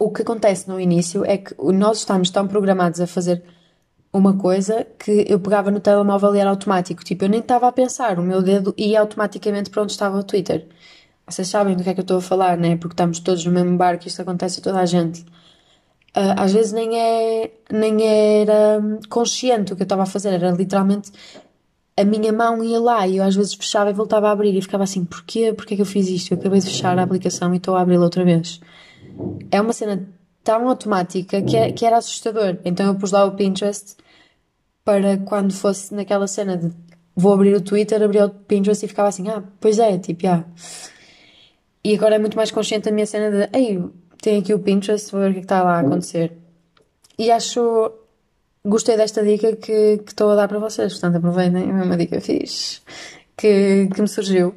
o 0.01 0.11
que 0.11 0.23
acontece 0.23 0.67
no 0.67 0.81
início 0.81 1.25
é 1.27 1.37
que 1.37 1.55
nós 1.61 1.99
estamos 1.99 2.31
tão 2.31 2.49
programados 2.49 3.03
a 3.03 3.07
fazer 3.07 3.43
uma 4.11 4.35
coisa 4.35 4.87
que 4.99 5.27
eu 5.29 5.39
pegava 5.39 5.71
no 5.71 5.79
telemóvel 5.79 6.35
e 6.35 6.39
era 6.39 6.49
automático. 6.49 7.05
Tipo, 7.05 7.27
eu 7.27 7.29
nem 7.29 7.41
estava 7.41 7.69
a 7.69 7.73
pensar, 7.73 8.19
o 8.19 8.23
meu 8.23 8.41
dedo 8.41 8.75
ia 8.79 8.99
automaticamente 8.99 9.69
para 9.69 9.83
onde 9.83 9.93
estava 9.93 10.19
o 10.19 10.25
Twitter. 10.25 10.67
Vocês 11.27 11.47
sabem 11.49 11.77
do 11.77 11.85
que 11.85 11.91
é 11.91 11.95
que 11.95 12.01
eu 12.01 12.03
estou 12.03 12.17
a 12.17 12.23
falar, 12.23 12.57
né? 12.57 12.77
Porque 12.77 12.95
estamos 12.95 13.21
todos 13.21 13.45
no 13.45 13.53
mesmo 13.53 13.77
barco 13.77 14.05
e 14.05 14.09
isto 14.09 14.23
acontece 14.23 14.61
a 14.61 14.63
toda 14.63 14.81
a 14.81 14.87
gente. 14.87 15.21
Uh, 16.17 16.35
às 16.39 16.53
vezes 16.55 16.73
nem, 16.73 16.99
é, 16.99 17.51
nem 17.71 18.03
era 18.03 18.83
consciente 19.11 19.75
o 19.75 19.77
que 19.77 19.83
eu 19.83 19.85
estava 19.85 20.05
a 20.05 20.07
fazer, 20.07 20.31
era 20.31 20.51
literalmente 20.51 21.13
a 21.97 22.05
minha 22.05 22.33
mão 22.33 22.65
ia 22.65 22.81
lá 22.81 23.07
e 23.07 23.19
eu 23.19 23.25
às 23.25 23.37
vezes 23.37 23.55
fechava 23.55 23.91
e 23.91 23.93
voltava 23.93 24.29
a 24.29 24.33
abrir 24.33 24.57
e 24.57 24.63
ficava 24.63 24.85
assim: 24.85 25.05
porquê? 25.05 25.53
Porquê 25.53 25.75
é 25.75 25.77
que 25.77 25.83
eu 25.83 25.87
fiz 25.87 26.09
isto? 26.09 26.33
Eu 26.33 26.39
acabei 26.39 26.59
de 26.59 26.67
fechar 26.67 26.99
a 26.99 27.03
aplicação 27.03 27.53
e 27.53 27.59
estou 27.59 27.77
a 27.77 27.83
abri-la 27.83 28.05
outra 28.05 28.25
vez 28.25 28.61
é 29.51 29.61
uma 29.61 29.73
cena 29.73 30.09
tão 30.43 30.69
automática 30.69 31.43
que, 31.43 31.57
é, 31.57 31.73
que 31.73 31.85
era 31.85 31.99
assustador. 31.99 32.59
Então 32.65 32.87
eu 32.87 32.95
pus 32.95 33.13
lá 33.13 33.25
o 33.25 33.33
Pinterest 33.33 33.97
para 34.85 35.19
quando 35.19 35.53
fosse 35.53 35.95
naquela 35.95 36.27
cena 36.27 36.57
de 36.57 36.71
vou 37.15 37.35
abrir 37.35 37.55
o 37.55 37.61
Twitter, 37.61 38.03
abrir 38.03 38.23
o 38.23 38.31
Pinterest 38.31 38.85
e 38.85 38.89
ficava 38.89 39.09
assim, 39.09 39.29
ah, 39.29 39.43
pois 39.61 39.79
é, 39.79 39.99
tipo, 39.99 40.27
ah. 40.27 40.45
E 41.85 41.95
agora 41.95 42.17
é 42.17 42.19
muito 42.19 42.37
mais 42.37 42.51
consciente 42.51 42.89
a 42.89 42.93
minha 42.93 43.07
cena 43.07 43.31
de, 43.31 43.59
ei, 43.59 43.83
tenho 44.21 44.41
aqui 44.41 44.55
o 44.55 44.59
Pinterest, 44.59 45.11
vou 45.13 45.21
ver 45.21 45.31
o 45.31 45.33
que 45.33 45.39
é 45.41 45.43
está 45.43 45.63
lá 45.63 45.77
a 45.77 45.81
acontecer. 45.81 46.33
E 47.19 47.31
acho, 47.31 47.93
gostei 48.65 48.97
desta 48.97 49.23
dica 49.23 49.57
que, 49.57 49.99
que 49.99 50.11
estou 50.11 50.31
a 50.31 50.35
dar 50.35 50.49
para 50.49 50.59
vocês, 50.59 50.93
portanto 50.93 51.17
aproveitem, 51.17 51.71
é 51.71 51.83
uma 51.83 51.97
dica 51.97 52.21
fixe 52.21 52.81
que, 53.37 53.89
que 53.95 54.03
me 54.03 54.09
surgiu. 54.09 54.55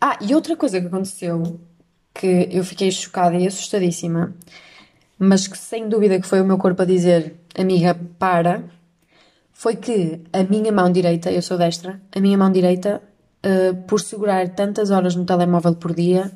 Ah, 0.00 0.18
e 0.20 0.34
outra 0.34 0.56
coisa 0.56 0.80
que 0.80 0.86
aconteceu 0.86 1.60
que 2.14 2.48
eu 2.50 2.64
fiquei 2.64 2.90
chocada 2.90 3.36
e 3.36 3.46
assustadíssima, 3.46 4.34
mas 5.18 5.46
que 5.46 5.56
sem 5.56 5.88
dúvida 5.88 6.20
que 6.20 6.26
foi 6.26 6.40
o 6.40 6.44
meu 6.44 6.58
corpo 6.58 6.82
a 6.82 6.84
dizer, 6.84 7.34
amiga, 7.56 7.98
para, 8.18 8.64
foi 9.52 9.76
que 9.76 10.20
a 10.32 10.42
minha 10.42 10.72
mão 10.72 10.90
direita, 10.90 11.30
eu 11.30 11.40
sou 11.40 11.56
destra, 11.56 12.00
a 12.14 12.20
minha 12.20 12.36
mão 12.36 12.50
direita, 12.50 13.02
uh, 13.46 13.74
por 13.86 14.00
segurar 14.00 14.48
tantas 14.50 14.90
horas 14.90 15.14
no 15.14 15.24
telemóvel 15.24 15.74
por 15.76 15.94
dia, 15.94 16.30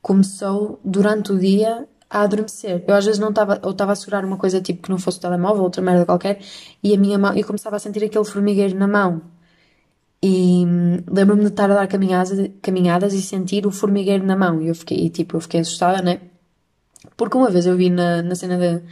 começou 0.00 0.80
durante 0.84 1.32
o 1.32 1.38
dia 1.38 1.86
a 2.08 2.22
adormecer. 2.22 2.82
Eu 2.86 2.94
às 2.94 3.04
vezes 3.04 3.20
não 3.20 3.28
estava, 3.28 3.60
ou 3.62 3.72
estava 3.72 3.92
a 3.92 3.96
segurar 3.96 4.24
uma 4.24 4.38
coisa 4.38 4.60
tipo 4.60 4.82
que 4.82 4.90
não 4.90 4.98
fosse 4.98 5.18
o 5.18 5.20
telemóvel, 5.20 5.62
outra 5.62 5.82
merda 5.82 6.06
qualquer, 6.06 6.40
e 6.82 6.94
a 6.94 6.98
minha 6.98 7.18
mão, 7.18 7.34
eu 7.34 7.46
começava 7.46 7.76
a 7.76 7.78
sentir 7.78 8.02
aquele 8.02 8.24
formigueiro 8.24 8.76
na 8.76 8.88
mão. 8.88 9.20
E 10.22 10.64
hum, 10.66 11.02
lembro-me 11.08 11.42
de 11.42 11.48
estar 11.48 11.70
a 11.70 11.74
dar 11.74 11.86
caminhadas, 11.86 12.50
caminhadas 12.62 13.14
e 13.14 13.22
sentir 13.22 13.66
o 13.66 13.70
formigueiro 13.70 14.24
na 14.24 14.36
mão. 14.36 14.60
E 14.60 14.68
eu 14.68 14.74
fiquei, 14.74 15.08
tipo, 15.10 15.36
eu 15.36 15.40
fiquei 15.40 15.60
assustada, 15.60 16.02
né? 16.02 16.20
Porque 17.16 17.36
uma 17.36 17.50
vez 17.50 17.66
eu 17.66 17.76
vi 17.76 17.90
na, 17.90 18.22
na 18.22 18.34
cena 18.34 18.82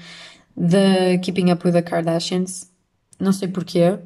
de 0.56 1.18
Keeping 1.18 1.52
Up 1.52 1.66
with 1.66 1.72
the 1.72 1.82
Kardashians, 1.82 2.70
não 3.20 3.32
sei 3.32 3.48
porquê, 3.48 3.98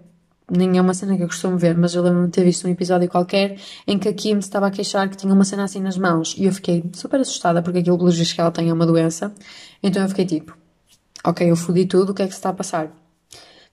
nem 0.50 0.78
é 0.78 0.80
uma 0.80 0.94
cena 0.94 1.16
que 1.16 1.22
eu 1.22 1.28
costumo 1.28 1.56
ver, 1.56 1.76
mas 1.76 1.94
eu 1.94 2.02
lembro-me 2.02 2.26
de 2.26 2.32
ter 2.32 2.44
visto 2.44 2.66
um 2.66 2.70
episódio 2.70 3.08
qualquer 3.08 3.56
em 3.86 3.98
que 3.98 4.08
a 4.08 4.12
Kim 4.12 4.40
se 4.40 4.48
estava 4.48 4.66
a 4.66 4.70
queixar 4.70 5.08
que 5.08 5.16
tinha 5.16 5.32
uma 5.32 5.44
cena 5.44 5.64
assim 5.64 5.80
nas 5.80 5.96
mãos. 5.96 6.34
E 6.36 6.44
eu 6.44 6.52
fiquei 6.52 6.84
super 6.92 7.20
assustada 7.20 7.62
porque 7.62 7.78
aquilo, 7.78 7.98
pelos 7.98 8.32
que 8.32 8.40
ela 8.40 8.50
tem 8.50 8.68
é 8.68 8.72
uma 8.72 8.86
doença. 8.86 9.32
Então 9.82 10.02
eu 10.02 10.08
fiquei 10.08 10.26
tipo, 10.26 10.56
ok, 11.24 11.48
eu 11.50 11.56
fodi 11.56 11.86
tudo, 11.86 12.10
o 12.10 12.14
que 12.14 12.22
é 12.22 12.26
que 12.26 12.32
se 12.32 12.38
está 12.38 12.50
a 12.50 12.54
passar? 12.54 12.90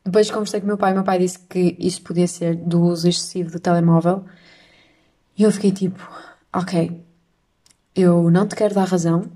Depois 0.07 0.31
conversei 0.31 0.61
com 0.61 0.67
meu 0.67 0.77
pai, 0.77 0.93
meu 0.93 1.03
pai 1.03 1.19
disse 1.19 1.37
que 1.37 1.75
isso 1.77 2.01
podia 2.01 2.29
ser 2.29 2.55
do 2.55 2.81
uso 2.81 3.09
excessivo 3.09 3.51
do 3.51 3.59
telemóvel. 3.59 4.23
E 5.37 5.43
eu 5.43 5.51
fiquei 5.51 5.69
tipo, 5.69 6.01
ok, 6.53 7.03
eu 7.93 8.31
não 8.31 8.47
te 8.47 8.55
quero 8.55 8.73
dar 8.73 8.85
razão, 8.85 9.29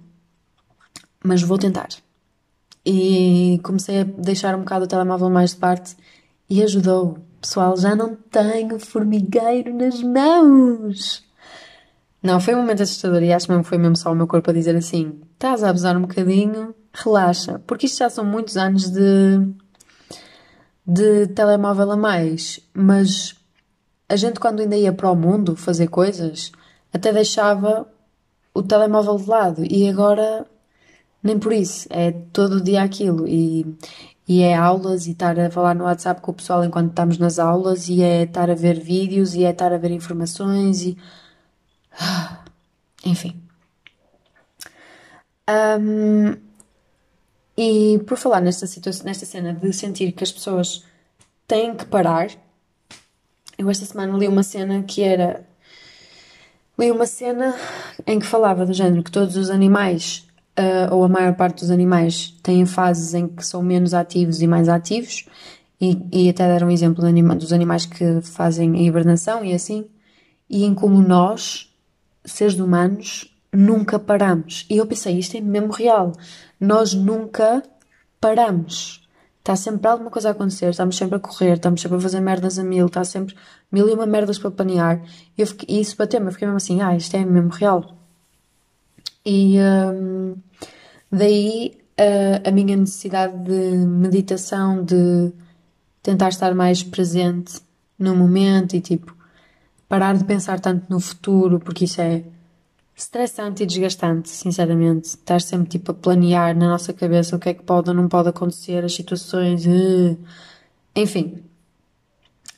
mas 1.21 1.41
vou 1.41 1.57
tentar. 1.57 1.89
E 2.85 3.59
comecei 3.63 3.99
a 3.99 4.03
deixar 4.05 4.55
um 4.55 4.59
bocado 4.59 4.85
o 4.85 4.87
telemóvel 4.87 5.29
mais 5.29 5.49
de 5.49 5.57
parte 5.57 5.97
e 6.49 6.63
ajudou. 6.63 7.17
Pessoal, 7.41 7.75
já 7.75 7.93
não 7.93 8.15
tenho 8.15 8.79
formigueiro 8.79 9.75
nas 9.75 10.01
mãos. 10.01 11.21
Não, 12.23 12.39
foi 12.39 12.55
um 12.55 12.59
momento 12.59 12.83
assustador 12.83 13.21
e 13.21 13.33
acho 13.33 13.51
mesmo 13.51 13.63
que 13.63 13.69
foi 13.69 13.77
mesmo 13.77 13.97
só 13.97 14.09
o 14.13 14.15
meu 14.15 14.25
corpo 14.25 14.49
a 14.49 14.53
dizer 14.53 14.77
assim: 14.77 15.19
estás 15.33 15.65
a 15.65 15.69
abusar 15.69 15.97
um 15.97 16.03
bocadinho, 16.03 16.73
relaxa. 16.93 17.59
Porque 17.67 17.87
isto 17.87 17.97
já 17.97 18.09
são 18.09 18.23
muitos 18.23 18.55
anos 18.55 18.89
de 18.89 19.53
de 20.85 21.27
telemóvel 21.27 21.91
a 21.91 21.97
mais, 21.97 22.59
mas 22.73 23.35
a 24.09 24.15
gente 24.15 24.39
quando 24.39 24.61
ainda 24.61 24.75
ia 24.75 24.91
para 24.91 25.11
o 25.11 25.15
mundo 25.15 25.55
fazer 25.55 25.87
coisas, 25.87 26.51
até 26.93 27.13
deixava 27.13 27.87
o 28.53 28.61
telemóvel 28.61 29.17
de 29.17 29.29
lado 29.29 29.63
e 29.63 29.87
agora 29.87 30.45
nem 31.23 31.37
por 31.37 31.53
isso, 31.53 31.87
é 31.89 32.11
todo 32.11 32.53
o 32.57 32.61
dia 32.61 32.81
aquilo 32.81 33.27
e, 33.27 33.65
e 34.27 34.41
é 34.41 34.55
aulas 34.55 35.07
e 35.07 35.11
estar 35.11 35.39
a 35.39 35.51
falar 35.51 35.75
no 35.75 35.83
WhatsApp 35.83 36.21
com 36.21 36.31
o 36.31 36.33
pessoal 36.35 36.65
enquanto 36.65 36.89
estamos 36.89 37.17
nas 37.17 37.37
aulas 37.39 37.89
e 37.89 38.01
é 38.01 38.23
estar 38.23 38.49
a 38.49 38.55
ver 38.55 38.79
vídeos 38.79 39.35
e 39.35 39.45
é 39.45 39.51
estar 39.51 39.71
a 39.71 39.77
ver 39.77 39.91
informações 39.91 40.81
e 40.81 40.97
enfim. 43.05 43.39
Um, 45.49 46.50
e 47.63 47.99
por 47.99 48.17
falar 48.17 48.41
nesta 48.41 48.65
situação, 48.65 49.05
nesta 49.05 49.23
cena 49.23 49.53
de 49.53 49.71
sentir 49.71 50.13
que 50.13 50.23
as 50.23 50.31
pessoas 50.31 50.83
têm 51.47 51.75
que 51.75 51.85
parar, 51.85 52.31
eu 53.55 53.69
esta 53.69 53.85
semana 53.85 54.17
li 54.17 54.27
uma 54.27 54.41
cena 54.41 54.81
que 54.81 55.03
era. 55.03 55.45
Li 56.79 56.89
uma 56.89 57.05
cena 57.05 57.55
em 58.07 58.17
que 58.17 58.25
falava 58.25 58.65
do 58.65 58.73
género 58.73 59.03
que 59.03 59.11
todos 59.11 59.37
os 59.37 59.51
animais, 59.51 60.27
uh, 60.57 60.91
ou 60.95 61.03
a 61.03 61.07
maior 61.07 61.35
parte 61.35 61.59
dos 61.59 61.69
animais, 61.69 62.35
têm 62.41 62.65
fases 62.65 63.13
em 63.13 63.27
que 63.27 63.45
são 63.45 63.61
menos 63.61 63.93
ativos 63.93 64.41
e 64.41 64.47
mais 64.47 64.67
ativos, 64.67 65.27
e, 65.79 65.99
e 66.11 66.29
até 66.31 66.47
deram 66.47 66.69
um 66.69 66.71
exemplo 66.71 67.05
anima, 67.05 67.35
dos 67.35 67.53
animais 67.53 67.85
que 67.85 68.21
fazem 68.21 68.75
a 68.75 68.81
hibernação 68.81 69.45
e 69.45 69.53
assim, 69.53 69.85
e 70.49 70.65
em 70.65 70.73
como 70.73 70.99
nós, 70.99 71.71
seres 72.25 72.55
humanos, 72.55 73.30
nunca 73.53 73.99
paramos. 73.99 74.65
E 74.69 74.77
eu 74.77 74.85
pensei, 74.85 75.17
isto 75.17 75.37
é 75.37 75.41
mesmo 75.41 75.71
real. 75.71 76.13
Nós 76.59 76.93
nunca 76.93 77.63
paramos. 78.19 79.07
Está 79.39 79.55
sempre 79.55 79.87
alguma 79.87 80.11
coisa 80.11 80.29
a 80.29 80.31
acontecer, 80.33 80.69
estamos 80.69 80.95
sempre 80.95 81.15
a 81.15 81.19
correr, 81.19 81.53
estamos 81.53 81.81
sempre 81.81 81.97
a 81.97 82.01
fazer 82.01 82.19
merdas 82.19 82.59
a 82.59 82.63
mil, 82.63 82.85
está 82.85 83.03
sempre 83.03 83.35
mil 83.71 83.89
e 83.89 83.93
uma 83.93 84.05
merdas 84.05 84.37
para 84.37 84.51
planear. 84.51 85.01
E, 85.35 85.45
fiquei, 85.45 85.79
isso 85.79 85.97
bateu-me, 85.97 86.27
eu 86.27 86.31
fiquei 86.31 86.47
mesmo 86.47 86.57
assim, 86.57 86.81
ah, 86.81 86.95
isto 86.95 87.15
é 87.17 87.25
mesmo 87.25 87.49
real. 87.49 87.97
E 89.25 89.57
um, 89.59 90.35
daí 91.11 91.81
a 92.43 92.51
minha 92.51 92.75
necessidade 92.75 93.37
de 93.43 93.85
meditação, 93.85 94.83
de 94.83 95.31
tentar 96.01 96.29
estar 96.29 96.53
mais 96.55 96.83
presente 96.83 97.59
no 97.97 98.15
momento 98.15 98.75
e 98.75 98.81
tipo 98.81 99.15
parar 99.87 100.15
de 100.15 100.23
pensar 100.23 100.59
tanto 100.59 100.85
no 100.89 100.99
futuro, 100.99 101.59
porque 101.59 101.85
isso 101.85 102.01
é 102.01 102.23
estressante 102.95 103.63
e 103.63 103.65
desgastante, 103.65 104.29
sinceramente. 104.29 105.05
Estar 105.09 105.41
sempre 105.41 105.69
tipo 105.69 105.91
a 105.91 105.93
planear 105.93 106.55
na 106.55 106.67
nossa 106.67 106.93
cabeça 106.93 107.35
o 107.35 107.39
que 107.39 107.49
é 107.49 107.53
que 107.53 107.63
pode 107.63 107.89
ou 107.89 107.95
não 107.95 108.07
pode 108.07 108.29
acontecer, 108.29 108.83
as 108.83 108.93
situações, 108.93 109.65
uh, 109.65 110.17
enfim. 110.95 111.43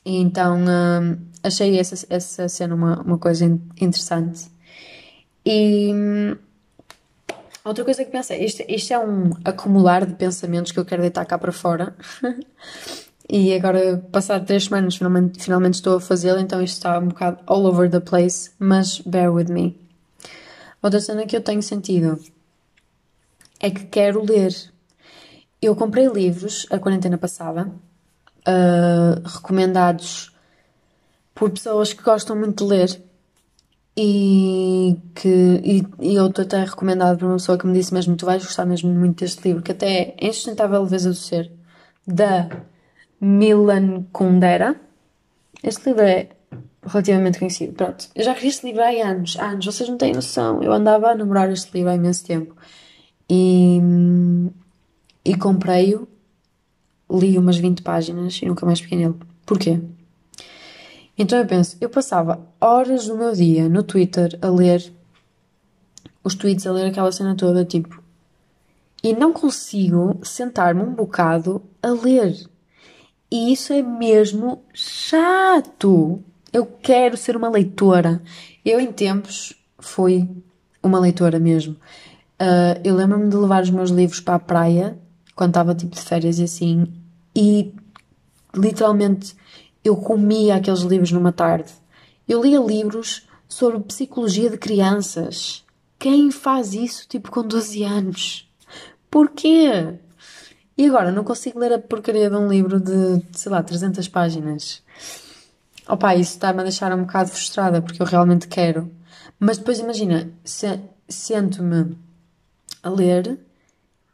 E 0.06 0.18
então 0.18 0.58
hum, 0.60 1.18
achei 1.42 1.80
essa, 1.80 2.06
essa 2.10 2.50
cena 2.50 2.76
uma, 2.76 3.02
uma 3.02 3.18
coisa 3.18 3.46
interessante. 3.46 4.52
E 5.46 5.92
hum, 5.94 6.38
outra 7.64 7.84
coisa 7.84 8.04
que 8.04 8.12
pensei, 8.12 8.44
isto, 8.44 8.64
isto 8.68 8.94
é 8.94 9.00
um 9.00 9.32
acumular 9.46 10.06
de 10.06 10.16
pensamentos 10.16 10.72
que 10.72 10.80
eu 10.80 10.86
quero 10.86 11.02
deitar 11.02 11.26
cá 11.26 11.38
para 11.38 11.52
fora. 11.52 11.96
E 13.30 13.54
agora, 13.56 14.06
passado 14.12 14.46
três 14.46 14.66
semanas, 14.66 14.98
finalmente, 14.98 15.42
finalmente 15.42 15.76
estou 15.76 15.96
a 15.96 16.02
fazê-lo, 16.02 16.40
então 16.40 16.62
isto 16.62 16.76
está 16.76 17.00
um 17.00 17.08
bocado 17.08 17.40
all 17.48 17.66
over 17.66 17.90
the 17.90 18.02
place, 18.02 18.52
mas 18.60 19.00
bear 19.00 19.34
with 19.34 19.46
me. 19.46 19.83
Outra 20.84 21.00
cena 21.00 21.26
que 21.26 21.38
eu 21.38 21.42
tenho 21.42 21.64
sentido 21.64 22.20
é 23.58 23.72
que 23.72 23.86
quero 23.86 24.22
ler. 24.22 24.54
Eu 25.62 25.78
comprei 25.78 26.08
livros 26.08 26.68
a 26.70 26.78
quarentena 26.78 27.18
passada, 27.18 27.72
uh, 28.46 29.26
recomendados 29.26 30.36
por 31.34 31.50
pessoas 31.52 31.94
que 31.94 32.04
gostam 32.04 32.36
muito 32.36 32.66
de 32.66 32.70
ler 32.70 33.02
e 33.96 34.98
que 35.16 35.30
e, 35.64 35.84
e 36.02 36.16
eu 36.16 36.26
até 36.26 36.66
recomendado 36.66 37.20
por 37.20 37.28
uma 37.28 37.36
pessoa 37.36 37.58
que 37.58 37.66
me 37.66 37.74
disse 37.74 37.94
mesmo 37.94 38.16
tu 38.18 38.26
vais 38.26 38.44
gostar 38.44 38.66
mesmo 38.66 38.92
muito 38.92 39.20
deste 39.20 39.48
livro 39.48 39.64
que 39.64 39.72
até 39.72 40.16
é 40.20 40.28
Insustentável 40.28 40.82
Leveza 40.82 41.10
do 41.10 41.16
Ser 41.16 41.50
da 42.06 42.50
Milan 43.22 44.04
Kundera. 44.12 44.76
Este 45.64 45.90
livro 45.90 46.04
é 46.04 46.30
relativamente 46.86 47.40
conhecido. 47.40 47.74
Pronto, 47.74 48.08
eu 48.16 48.24
já 48.24 48.34
queria 48.34 48.50
este 48.50 48.66
livro 48.66 48.82
há 48.82 48.90
anos, 48.90 49.38
há 49.40 49.50
anos, 49.50 49.66
vocês 49.66 49.90
não 49.90 49.98
têm 49.98 50.14
noção. 50.14 50.62
Eu 50.62 50.72
andava 50.72 51.10
a 51.10 51.16
namorar 51.16 51.52
este 51.52 51.72
livro 51.74 51.92
há 51.92 51.96
imenso 51.96 52.26
tempo 52.26 52.56
e, 53.30 53.80
e 55.26 55.36
comprei-o, 55.38 56.08
li 57.12 57.38
umas 57.38 57.58
20 57.58 57.82
páginas 57.82 58.40
e 58.42 58.46
nunca 58.46 58.66
mais 58.66 58.82
peguei 58.82 59.00
nele. 59.00 59.16
Porquê? 59.46 59.82
Então 61.18 61.38
eu 61.38 61.46
penso, 61.46 61.78
eu 61.80 61.90
passava 61.90 62.42
horas 62.60 63.08
do 63.08 63.18
meu 63.18 63.34
dia 63.34 63.70
no 63.70 63.84
Twitter 63.84 64.38
a 64.42 64.50
ler 64.50 64.92
os 66.24 66.36
tweets, 66.36 66.66
a 66.66 66.72
ler 66.72 66.88
aquela 66.88 67.12
cena 67.12 67.36
toda, 67.36 67.66
tipo, 67.66 68.02
e 69.04 69.14
não 69.14 69.34
consigo 69.34 70.20
sentar-me 70.24 70.82
um 70.82 70.94
bocado 70.94 71.62
a 71.82 71.90
ler. 71.90 72.50
E 73.30 73.52
isso 73.52 73.74
é 73.74 73.82
mesmo 73.82 74.64
chato. 74.74 76.24
Eu 76.54 76.68
quero 76.68 77.18
ser 77.18 77.36
uma 77.36 77.50
leitora. 77.50 78.22
Eu, 78.64 78.80
em 78.80 78.92
tempos, 78.92 79.54
fui 79.80 80.30
uma 80.84 81.00
leitora 81.00 81.40
mesmo. 81.40 81.74
Uh, 82.40 82.80
eu 82.84 82.96
lembro-me 82.96 83.28
de 83.28 83.36
levar 83.36 83.64
os 83.64 83.72
meus 83.72 83.90
livros 83.90 84.20
para 84.20 84.36
a 84.36 84.40
praia, 84.40 84.98
quando 85.36 85.50
estava 85.50 85.74
tipo 85.74 85.96
de 85.96 86.02
férias 86.02 86.38
e 86.38 86.44
assim, 86.44 86.88
e 87.36 87.74
literalmente 88.56 89.36
eu 89.84 89.98
comia 89.98 90.56
aqueles 90.56 90.82
livros 90.82 91.12
numa 91.12 91.32
tarde. 91.32 91.72
Eu 92.28 92.44
lia 92.44 92.60
livros 92.60 93.28
sobre 93.48 93.80
psicologia 93.80 94.50
de 94.50 94.58
crianças. 94.58 95.64
Quem 95.98 96.30
faz 96.30 96.74
isso, 96.74 97.08
tipo, 97.08 97.32
com 97.32 97.42
12 97.42 97.84
anos? 97.84 98.48
Porquê? 99.10 99.96
E 100.78 100.86
agora 100.86 101.12
não 101.12 101.24
consigo 101.24 101.60
ler 101.60 101.74
a 101.74 101.80
porcaria 101.80 102.30
de 102.30 102.36
um 102.36 102.48
livro 102.48 102.80
de, 102.80 103.24
sei 103.32 103.52
lá, 103.52 103.64
300 103.64 104.08
páginas. 104.08 104.83
Opa, 105.88 106.16
isso 106.16 106.34
está-me 106.34 106.62
a 106.62 106.64
deixar 106.64 106.94
um 106.94 107.02
bocado 107.02 107.30
frustrada 107.30 107.82
porque 107.82 108.02
eu 108.02 108.06
realmente 108.06 108.48
quero. 108.48 108.90
Mas 109.40 109.58
depois 109.58 109.80
imagina, 109.80 110.32
se, 110.44 110.80
sento-me 111.08 111.98
a 112.82 112.90
ler 112.90 113.40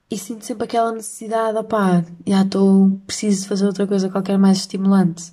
e 0.10 0.18
sinto 0.18 0.46
sempre 0.46 0.64
aquela 0.64 0.92
necessidade, 0.92 1.58
opá, 1.58 2.04
já 2.26 2.42
estou, 2.42 3.00
preciso 3.06 3.48
fazer 3.48 3.68
outra 3.68 3.86
coisa 3.86 4.10
qualquer 4.10 4.38
mais 4.40 4.60
estimulante. 4.60 5.32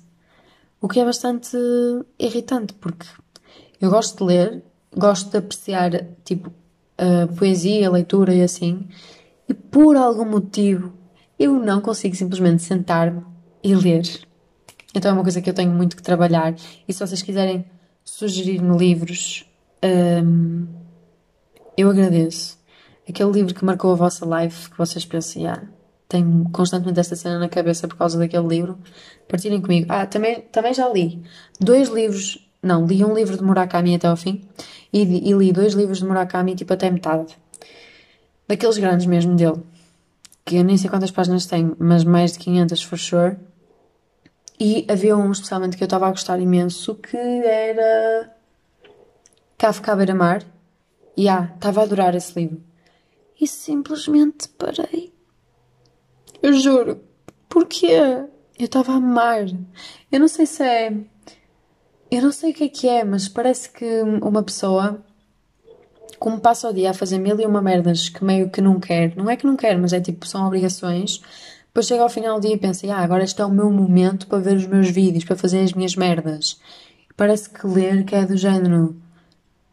O 0.79 0.87
que 0.87 0.99
é 0.99 1.05
bastante 1.05 1.57
irritante 2.19 2.73
porque 2.75 3.07
eu 3.81 3.89
gosto 3.89 4.17
de 4.17 4.23
ler, 4.23 4.63
gosto 4.95 5.31
de 5.31 5.37
apreciar, 5.37 5.91
tipo, 6.23 6.51
a 6.97 7.27
poesia, 7.35 7.87
a 7.87 7.91
leitura 7.91 8.33
e 8.33 8.43
assim, 8.43 8.87
e 9.49 9.53
por 9.53 9.95
algum 9.95 10.25
motivo 10.25 10.93
eu 11.39 11.53
não 11.53 11.81
consigo 11.81 12.15
simplesmente 12.15 12.61
sentar-me 12.61 13.23
e 13.63 13.73
ler. 13.73 14.26
Então 14.93 15.11
é 15.11 15.13
uma 15.13 15.23
coisa 15.23 15.41
que 15.41 15.49
eu 15.49 15.53
tenho 15.53 15.71
muito 15.71 15.95
que 15.95 16.01
trabalhar. 16.01 16.55
E 16.87 16.93
se 16.93 16.99
vocês 16.99 17.21
quiserem 17.21 17.65
sugerir-me 18.03 18.77
livros, 18.77 19.45
um, 20.23 20.67
eu 21.77 21.89
agradeço. 21.89 22.57
Aquele 23.07 23.31
livro 23.31 23.53
que 23.53 23.63
marcou 23.63 23.91
a 23.91 23.95
vossa 23.95 24.25
life, 24.25 24.69
que 24.69 24.77
vocês 24.77 25.05
pensam, 25.05 25.47
ah, 25.47 25.63
tenho 26.09 26.49
constantemente 26.51 26.99
esta 26.99 27.15
cena 27.15 27.37
na 27.39 27.49
cabeça 27.49 27.87
por 27.87 27.97
causa 27.97 28.17
daquele 28.17 28.47
livro, 28.47 28.77
partilhem 29.27 29.61
comigo. 29.61 29.87
Ah, 29.89 30.05
também, 30.05 30.41
também 30.51 30.73
já 30.73 30.89
li 30.89 31.21
dois 31.59 31.89
livros, 31.89 32.49
não, 32.61 32.85
li 32.85 33.03
um 33.03 33.13
livro 33.13 33.37
de 33.37 33.43
Murakami 33.43 33.95
até 33.95 34.07
ao 34.07 34.17
fim 34.17 34.47
e, 34.91 35.01
e 35.01 35.33
li 35.33 35.51
dois 35.51 35.73
livros 35.73 35.99
de 35.99 36.05
Murakami 36.05 36.55
tipo 36.55 36.73
até 36.73 36.89
metade. 36.89 37.37
Daqueles 38.47 38.77
grandes 38.77 39.05
mesmo 39.05 39.35
dele 39.35 39.61
que 40.47 40.55
eu 40.55 40.63
nem 40.63 40.77
sei 40.77 40.89
quantas 40.89 41.11
páginas 41.11 41.45
tem, 41.45 41.75
mas 41.77 42.05
mais 42.05 42.31
de 42.31 42.39
500 42.39 42.81
for 42.83 42.97
sure. 42.97 43.35
E 44.59 44.85
havia 44.89 45.15
um 45.15 45.31
especialmente 45.31 45.77
que 45.77 45.83
eu 45.83 45.87
estava 45.87 46.07
a 46.07 46.11
gostar 46.11 46.39
imenso 46.39 46.95
que 46.95 47.17
era 47.17 48.35
Kafka 49.57 49.95
Beira-Mar. 49.95 50.43
E 51.15 51.27
ah, 51.29 51.51
estava 51.55 51.81
a 51.81 51.83
adorar 51.83 52.15
esse 52.15 52.39
livro. 52.39 52.61
E 53.39 53.47
simplesmente 53.47 54.49
parei. 54.49 55.13
Eu 56.41 56.53
juro. 56.53 57.01
Porquê? 57.49 57.97
Eu 58.57 58.65
estava 58.65 58.93
a 58.93 58.95
amar. 58.95 59.45
Eu 60.11 60.19
não 60.19 60.27
sei 60.27 60.45
se 60.45 60.63
é. 60.63 60.93
Eu 62.09 62.21
não 62.21 62.31
sei 62.31 62.51
o 62.51 62.53
que 62.53 62.63
é 62.63 62.69
que 62.69 62.87
é, 62.87 63.03
mas 63.03 63.27
parece 63.27 63.69
que 63.69 64.01
uma 64.21 64.41
pessoa 64.41 65.03
como 66.19 66.39
passa 66.39 66.69
o 66.69 66.73
dia 66.73 66.91
a 66.91 66.93
fazer 66.93 67.19
mil 67.19 67.39
e 67.39 67.45
uma 67.45 67.61
merdas 67.61 68.09
que 68.09 68.23
meio 68.23 68.49
que 68.49 68.61
não 68.61 68.79
quer, 68.79 69.15
não 69.15 69.29
é 69.29 69.35
que 69.35 69.45
não 69.45 69.55
quer, 69.55 69.77
mas 69.77 69.93
é 69.93 69.99
tipo, 69.99 70.25
são 70.25 70.45
obrigações, 70.45 71.21
depois 71.77 71.85
chega 71.85 72.01
ao 72.01 72.09
final 72.09 72.39
do 72.39 72.41
dia 72.41 72.55
e 72.55 72.57
pensa, 72.57 72.91
ah, 72.91 73.03
agora 73.03 73.23
este 73.23 73.39
é 73.39 73.45
o 73.45 73.51
meu 73.51 73.69
momento 73.69 74.25
para 74.25 74.39
ver 74.39 74.57
os 74.57 74.65
meus 74.65 74.89
vídeos, 74.89 75.23
para 75.23 75.35
fazer 75.35 75.61
as 75.61 75.73
minhas 75.73 75.95
merdas. 75.95 76.59
Parece 77.15 77.51
que 77.51 77.67
ler 77.67 78.03
que 78.03 78.15
é 78.15 78.25
do 78.25 78.35
género, 78.35 78.99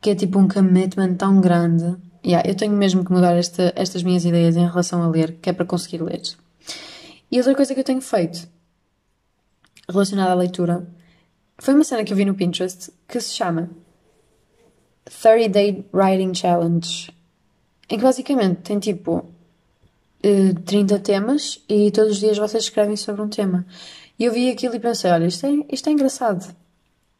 que 0.02 0.10
é 0.10 0.14
tipo 0.14 0.38
um 0.38 0.46
commitment 0.46 1.14
tão 1.14 1.40
grande. 1.40 1.96
Yeah, 2.22 2.46
eu 2.46 2.54
tenho 2.54 2.74
mesmo 2.74 3.06
que 3.06 3.10
mudar 3.10 3.34
esta, 3.34 3.72
estas 3.74 4.02
minhas 4.02 4.22
ideias 4.22 4.54
em 4.54 4.66
relação 4.66 5.02
a 5.02 5.08
ler, 5.08 5.38
que 5.40 5.48
é 5.48 5.54
para 5.54 5.64
conseguir 5.64 6.02
ler. 6.02 6.20
E 7.32 7.38
outra 7.38 7.54
coisa 7.54 7.72
que 7.72 7.80
eu 7.80 7.84
tenho 7.84 8.02
feito, 8.02 8.46
relacionada 9.88 10.32
à 10.32 10.34
leitura, 10.34 10.86
foi 11.56 11.72
uma 11.72 11.84
cena 11.84 12.04
que 12.04 12.12
eu 12.12 12.16
vi 12.18 12.26
no 12.26 12.34
Pinterest 12.34 12.92
que 13.08 13.18
se 13.18 13.32
chama 13.32 13.70
30 15.06 15.48
Day 15.48 15.88
Writing 15.90 16.34
Challenge, 16.34 17.10
em 17.88 17.96
que 17.96 18.04
basicamente 18.04 18.60
tem 18.60 18.78
tipo 18.78 19.33
30 20.64 20.94
eh, 20.94 20.98
temas 20.98 21.62
e 21.68 21.90
todos 21.90 22.12
os 22.12 22.18
dias 22.18 22.38
vocês 22.38 22.64
escrevem 22.64 22.96
sobre 22.96 23.22
um 23.22 23.28
tema. 23.28 23.66
E 24.18 24.24
eu 24.24 24.32
vi 24.32 24.50
aquilo 24.50 24.74
e 24.74 24.80
pensei, 24.80 25.10
olha, 25.10 25.26
isto 25.26 25.46
é, 25.46 25.50
isto 25.70 25.88
é 25.88 25.92
engraçado. 25.92 26.54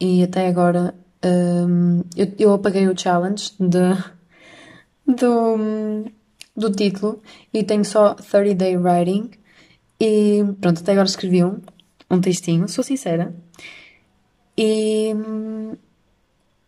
E 0.01 0.23
até 0.23 0.49
agora 0.49 0.95
um, 1.25 2.03
eu, 2.17 2.33
eu 2.39 2.53
apaguei 2.55 2.89
o 2.89 2.99
challenge 2.99 3.53
de, 3.59 3.95
do, 5.07 6.05
do 6.57 6.71
título 6.73 7.23
e 7.53 7.63
tenho 7.63 7.85
só 7.85 8.15
30 8.15 8.55
Day 8.55 8.77
Writing. 8.77 9.31
E 10.01 10.43
pronto, 10.61 10.81
até 10.81 10.93
agora 10.93 11.07
escrevi 11.07 11.45
um, 11.45 11.61
um 12.11 12.21
textinho, 12.21 12.69
sou 12.69 12.83
sincera. 12.85 13.35
E 14.57 15.15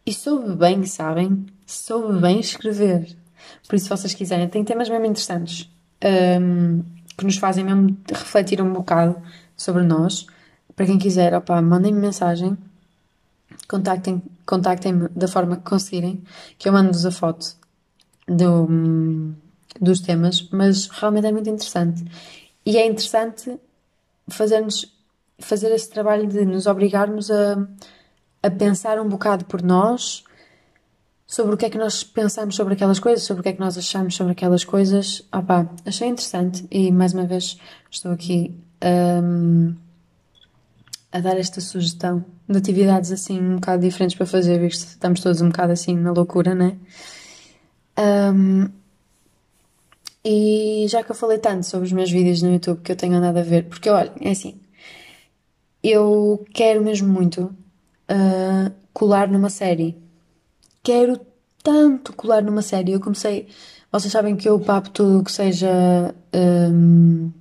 e 0.05 0.13
soube 0.15 0.55
bem, 0.55 0.85
sabem? 0.85 1.47
Soube 1.67 2.21
bem 2.21 2.39
escrever. 2.39 3.17
Por 3.67 3.75
isso, 3.75 3.87
se 3.87 3.91
vocês 3.91 4.15
quiserem, 4.15 4.49
tem 4.49 4.63
temas 4.63 4.89
mesmo 4.89 5.05
interessantes 5.05 5.69
um, 6.05 6.83
que 7.17 7.25
nos 7.25 7.37
fazem 7.37 7.65
mesmo 7.65 7.97
refletir 8.11 8.61
um 8.61 8.73
bocado 8.73 9.21
sobre 9.57 9.83
nós. 9.83 10.27
Para 10.75 10.87
quem 10.87 10.99
quiser, 10.99 11.35
opa, 11.35 11.61
mandem-me 11.63 11.99
mensagem, 11.99 12.57
contactem-me 13.69 14.23
contactem 14.45 15.09
da 15.15 15.27
forma 15.27 15.57
que 15.57 15.65
conseguirem, 15.65 16.23
que 16.59 16.69
eu 16.69 16.73
mando-vos 16.73 17.05
a 17.05 17.11
foto 17.11 17.57
do, 18.29 18.69
dos 19.81 20.01
temas, 20.01 20.49
mas 20.53 20.89
realmente 20.89 21.27
é 21.27 21.33
muito 21.33 21.51
interessante. 21.51 22.05
E 22.65 22.77
é 22.77 22.87
interessante 22.87 23.59
fazer-nos 24.29 24.95
fazer 25.39 25.71
esse 25.73 25.91
trabalho 25.91 26.27
de 26.27 26.45
nos 26.45 26.67
obrigarmos 26.67 27.31
a 27.31 27.67
a 28.47 28.51
pensar 28.51 29.01
um 29.01 29.09
bocado 29.09 29.45
por 29.45 29.61
nós 29.61 30.23
sobre 31.27 31.55
o 31.55 31.57
que 31.57 31.67
é 31.67 31.71
que 31.71 31.79
nós 31.79 32.05
pensamos 32.05 32.55
sobre 32.55 32.75
aquelas 32.75 33.01
coisas, 33.01 33.25
sobre 33.25 33.41
o 33.41 33.43
que 33.43 33.49
é 33.49 33.53
que 33.53 33.61
nós 33.61 33.77
achamos 33.77 34.15
sobre 34.15 34.33
aquelas 34.33 34.65
coisas. 34.65 35.23
Ah 35.33 35.43
pá, 35.43 35.69
achei 35.85 36.09
interessante 36.09 36.67
e 36.71 36.93
mais 36.93 37.13
uma 37.13 37.27
vez 37.27 37.59
estou 37.91 38.13
aqui 38.13 38.55
um, 39.23 39.75
a 41.11 41.21
dar 41.21 41.37
esta 41.37 41.61
sugestão 41.61 42.25
de 42.49 42.57
atividades 42.57 43.11
assim 43.11 43.41
um 43.41 43.57
bocado 43.57 43.83
diferentes 43.83 44.17
para 44.17 44.27
fazer, 44.27 44.61
visto 44.61 44.85
que 44.87 44.93
estamos 44.93 45.21
todos 45.21 45.41
um 45.41 45.49
bocado 45.49 45.73
assim 45.73 45.97
na 45.97 46.13
loucura, 46.13 46.55
né? 46.55 46.77
Um, 47.99 48.69
e 50.25 50.87
já 50.89 51.03
que 51.03 51.11
eu 51.11 51.15
falei 51.15 51.39
tanto 51.39 51.65
sobre 51.65 51.87
os 51.87 51.93
meus 51.93 52.11
vídeos 52.11 52.43
no 52.43 52.53
YouTube 52.53 52.83
que 52.83 52.93
eu 52.93 52.97
tenho 52.97 53.15
andado 53.15 53.39
a 53.39 53.43
ver, 53.43 53.65
porque 53.65 53.89
olha, 53.89 54.13
é 54.21 54.31
assim, 54.31 54.61
eu 55.83 56.45
quero 56.53 56.83
mesmo 56.83 57.09
muito 57.09 57.45
uh, 58.11 58.73
colar 58.93 59.29
numa 59.29 59.49
série. 59.49 59.97
Quero 60.87 61.19
tanto 61.65 62.13
colar 62.13 62.41
numa 62.45 62.63
série. 62.63 62.93
Eu 62.93 63.01
comecei. 63.01 63.49
Vocês 63.91 64.13
sabem 64.13 64.37
que 64.37 64.49
eu 64.49 64.61
papo 64.61 64.89
tudo 64.91 65.25
que 65.25 65.33
seja. 65.33 66.15
Um, 66.33 67.33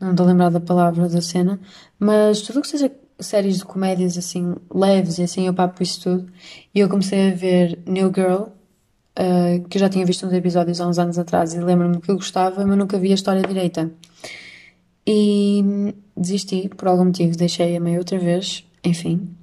não 0.00 0.10
estou 0.10 0.26
a 0.26 0.28
lembrar 0.28 0.50
da 0.50 0.58
palavra 0.58 1.08
da 1.08 1.22
cena, 1.22 1.60
mas 1.96 2.40
tudo 2.42 2.60
que 2.60 2.66
seja 2.66 2.90
séries 3.20 3.58
de 3.58 3.64
comédias 3.64 4.18
assim 4.18 4.56
leves 4.74 5.18
e 5.18 5.22
assim 5.22 5.46
eu 5.46 5.54
papo 5.54 5.80
isso 5.80 6.02
tudo. 6.02 6.32
E 6.74 6.80
eu 6.80 6.88
comecei 6.88 7.30
a 7.30 7.34
ver 7.36 7.78
New 7.86 8.12
Girl, 8.12 8.42
uh, 8.42 9.68
que 9.68 9.76
eu 9.76 9.80
já 9.80 9.88
tinha 9.88 10.04
visto 10.04 10.26
uns 10.26 10.32
episódios 10.32 10.80
há 10.80 10.88
uns 10.88 10.98
anos 10.98 11.20
atrás 11.20 11.54
e 11.54 11.60
lembro-me 11.60 12.00
que 12.00 12.10
eu 12.10 12.16
gostava, 12.16 12.66
mas 12.66 12.76
nunca 12.76 12.98
vi 12.98 13.12
a 13.12 13.14
história 13.14 13.42
direita. 13.42 13.92
E 15.06 15.94
desisti 16.16 16.68
por 16.76 16.88
algum 16.88 17.04
motivo, 17.04 17.36
deixei 17.36 17.76
a 17.76 17.80
meio 17.80 17.98
outra 18.00 18.18
vez, 18.18 18.64
enfim. 18.82 19.37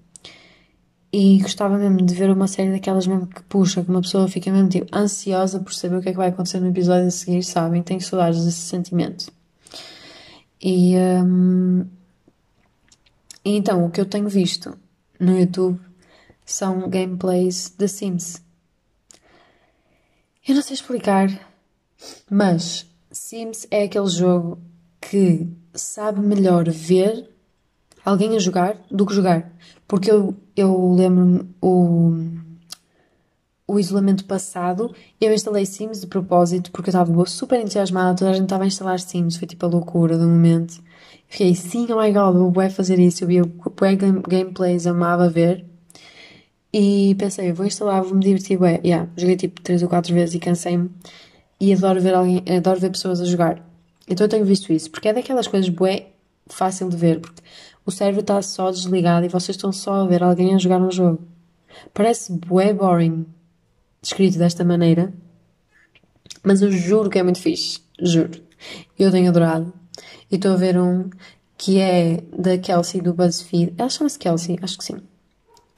E 1.17 1.37
gostava 1.39 1.77
mesmo 1.77 2.05
de 2.05 2.13
ver 2.13 2.29
uma 2.29 2.45
série 2.45 2.73
daquelas 2.73 3.07
mesmo 3.07 3.25
que 3.25 3.41
puxa, 3.43 3.81
que 3.81 3.89
uma 3.89 4.01
pessoa 4.01 4.27
fica 4.27 4.51
mesmo 4.51 4.67
tipo 4.67 4.93
ansiosa 4.93 5.61
por 5.61 5.73
saber 5.73 5.95
o 5.95 6.01
que 6.01 6.09
é 6.09 6.11
que 6.11 6.17
vai 6.17 6.27
acontecer 6.27 6.59
no 6.59 6.67
episódio 6.67 7.07
a 7.07 7.09
seguir, 7.09 7.41
sabem? 7.41 7.81
Tenho 7.81 8.01
saudades 8.01 8.43
desse 8.43 8.59
sentimento. 8.59 9.31
E, 10.61 10.93
um, 10.97 11.87
e 13.45 13.55
então, 13.55 13.85
o 13.85 13.89
que 13.89 14.01
eu 14.01 14.05
tenho 14.05 14.27
visto 14.27 14.77
no 15.17 15.39
YouTube 15.39 15.79
são 16.45 16.89
gameplays 16.89 17.73
de 17.77 17.87
Sims. 17.87 18.43
Eu 20.45 20.55
não 20.55 20.61
sei 20.61 20.73
explicar, 20.73 21.29
mas 22.29 22.85
Sims 23.09 23.65
é 23.71 23.83
aquele 23.83 24.09
jogo 24.09 24.59
que 24.99 25.47
sabe 25.73 26.19
melhor 26.19 26.69
ver 26.69 27.29
alguém 28.03 28.35
a 28.35 28.39
jogar 28.39 28.75
do 28.91 29.05
que 29.05 29.15
jogar. 29.15 29.54
Porque 29.87 30.09
eu, 30.09 30.35
eu 30.55 30.93
lembro-me 30.93 31.47
o, 31.61 32.13
o 33.67 33.79
isolamento 33.79 34.25
passado, 34.25 34.93
eu 35.19 35.33
instalei 35.33 35.65
Sims 35.65 36.01
de 36.01 36.07
propósito 36.07 36.71
porque 36.71 36.89
eu 36.89 36.91
estava 36.91 37.25
super 37.25 37.59
entusiasmada, 37.59 38.17
toda 38.17 38.31
a 38.31 38.33
gente 38.33 38.43
estava 38.43 38.63
a 38.63 38.67
instalar 38.67 38.99
Sims, 38.99 39.37
foi 39.37 39.47
tipo 39.47 39.65
a 39.65 39.69
loucura 39.69 40.17
do 40.17 40.27
momento. 40.27 40.83
Fiquei, 41.27 41.55
sim, 41.55 41.87
oh 41.91 42.01
my 42.01 42.11
god, 42.11 42.35
vou 42.35 42.51
bué 42.51 42.69
fazer 42.69 42.99
isso. 42.99 43.23
Eu 43.23 43.27
via 43.27 43.43
bué 43.43 43.95
gameplays, 43.95 44.87
amava 44.87 45.29
ver. 45.29 45.65
E 46.73 47.15
pensei, 47.15 47.51
vou 47.53 47.65
instalar, 47.65 48.03
vou 48.03 48.15
me 48.15 48.21
divertir 48.21 48.57
bué. 48.57 48.79
Yeah, 48.83 49.09
joguei 49.17 49.35
tipo 49.35 49.61
3 49.61 49.81
ou 49.83 49.89
4 49.89 50.13
vezes 50.13 50.35
e 50.35 50.39
cansei-me. 50.39 50.89
E 51.59 51.73
adoro 51.73 52.01
ver 52.01 52.13
alguém, 52.13 52.43
adoro 52.57 52.79
ver 52.79 52.91
pessoas 52.91 53.21
a 53.21 53.25
jogar. 53.25 53.65
Então 54.07 54.25
eu 54.25 54.29
tenho 54.29 54.45
visto 54.45 54.71
isso, 54.71 54.91
porque 54.91 55.07
é 55.07 55.13
daquelas 55.13 55.47
coisas 55.47 55.69
bué 55.69 56.07
fácil 56.47 56.89
de 56.89 56.97
ver, 56.97 57.19
porque 57.19 57.41
o 57.85 57.91
cérebro 57.91 58.21
está 58.21 58.41
só 58.41 58.71
desligado 58.71 59.25
e 59.25 59.29
vocês 59.29 59.55
estão 59.55 59.71
só 59.71 59.95
a 59.95 60.07
ver 60.07 60.23
alguém 60.23 60.55
a 60.55 60.57
jogar 60.57 60.81
um 60.81 60.91
jogo. 60.91 61.19
Parece 61.93 62.31
bué 62.31 62.73
boring, 62.73 63.25
descrito 64.01 64.37
desta 64.37 64.63
maneira, 64.63 65.13
mas 66.43 66.61
eu 66.61 66.71
juro 66.71 67.09
que 67.09 67.19
é 67.19 67.23
muito 67.23 67.39
fixe, 67.39 67.81
juro. 68.01 68.41
Eu 68.97 69.11
tenho 69.11 69.29
adorado. 69.29 69.73
E 70.31 70.35
estou 70.35 70.53
a 70.53 70.57
ver 70.57 70.77
um 70.79 71.09
que 71.57 71.79
é 71.79 72.23
da 72.37 72.57
Kelsey 72.57 73.01
do 73.01 73.13
BuzzFeed. 73.13 73.73
Ela 73.77 73.89
chama-se 73.89 74.19
Kelsey, 74.19 74.57
acho 74.61 74.77
que 74.77 74.83
sim. 74.83 74.97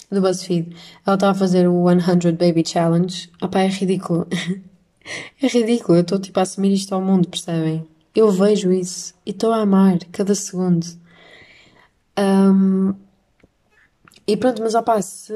Do 0.10 0.22
BuzzFeed. 0.22 0.76
Ela 1.06 1.16
está 1.16 1.30
a 1.30 1.34
fazer 1.34 1.68
o 1.68 1.86
100 1.88 2.34
Baby 2.34 2.64
Challenge. 2.66 3.30
Opá, 3.42 3.62
é 3.62 3.68
ridículo. 3.68 4.28
é 5.42 5.48
ridículo. 5.48 5.98
Eu 5.98 6.02
estou 6.02 6.20
tipo 6.20 6.40
a 6.40 6.44
assumir 6.44 6.74
isto 6.74 6.94
ao 6.94 7.02
mundo, 7.02 7.28
percebem? 7.28 7.86
Eu 8.16 8.32
vejo 8.32 8.72
isso 8.72 9.14
e 9.26 9.32
estou 9.32 9.52
a 9.52 9.62
amar 9.62 10.00
cada 10.12 10.34
segundo. 10.34 10.86
Um, 12.18 12.94
e 14.26 14.36
pronto, 14.36 14.62
mas 14.62 14.76
opá, 14.76 15.02
se 15.02 15.34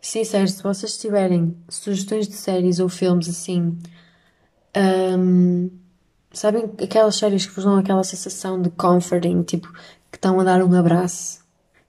sincero, 0.00 0.46
se 0.46 0.62
vocês 0.62 0.96
tiverem 0.96 1.56
sugestões 1.68 2.28
de 2.28 2.34
séries 2.34 2.78
ou 2.78 2.88
filmes 2.88 3.28
assim, 3.28 3.76
um, 5.18 5.70
sabem 6.32 6.70
aquelas 6.82 7.16
séries 7.16 7.46
que 7.46 7.54
vos 7.54 7.64
dão 7.64 7.76
aquela 7.76 8.04
sensação 8.04 8.60
de 8.60 8.70
comforting, 8.70 9.42
tipo, 9.42 9.72
que 10.10 10.18
estão 10.18 10.38
a 10.38 10.44
dar 10.44 10.62
um 10.62 10.72
abraço, 10.74 11.40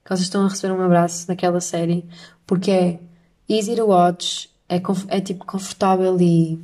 que 0.04 0.10
vocês 0.10 0.22
estão 0.22 0.44
a 0.44 0.48
receber 0.48 0.72
um 0.72 0.82
abraço 0.82 1.28
naquela 1.28 1.60
série, 1.60 2.08
porque 2.46 2.70
é 2.70 3.00
easy 3.48 3.76
to 3.76 3.86
watch, 3.86 4.50
é, 4.68 4.80
é 5.08 5.20
tipo 5.20 5.44
confortável 5.44 6.20
e 6.20 6.60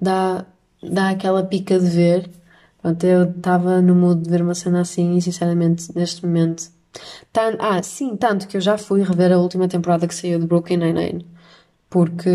dá, 0.00 0.46
dá 0.82 1.10
aquela 1.10 1.44
pica 1.44 1.78
de 1.78 1.86
ver 1.86 2.30
Pronto, 2.82 3.04
eu 3.04 3.30
estava 3.30 3.80
no 3.82 3.94
mood 3.94 4.22
de 4.22 4.30
ver 4.30 4.42
uma 4.42 4.54
cena 4.54 4.80
assim 4.80 5.16
e 5.16 5.22
sinceramente 5.22 5.94
neste 5.94 6.24
momento. 6.24 6.70
Tan 7.32 7.56
ah, 7.58 7.82
sim, 7.82 8.16
tanto 8.16 8.48
que 8.48 8.56
eu 8.56 8.60
já 8.60 8.78
fui 8.78 9.02
rever 9.02 9.32
a 9.32 9.38
última 9.38 9.68
temporada 9.68 10.08
que 10.08 10.14
saiu 10.14 10.38
de 10.40 10.46
Brooklyn 10.46 10.78
Nine-Nine. 10.78 11.26
Porque 11.88 12.30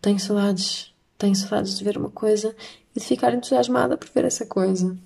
tenho 0.00 0.18
saudades, 0.18 0.92
tenho 1.18 1.34
saudades 1.34 1.78
de 1.78 1.84
ver 1.84 1.98
uma 1.98 2.10
coisa 2.10 2.54
e 2.94 3.00
de 3.00 3.06
ficar 3.06 3.34
entusiasmada 3.34 3.96
por 3.96 4.08
ver 4.14 4.24
essa 4.24 4.46
coisa. 4.46 4.96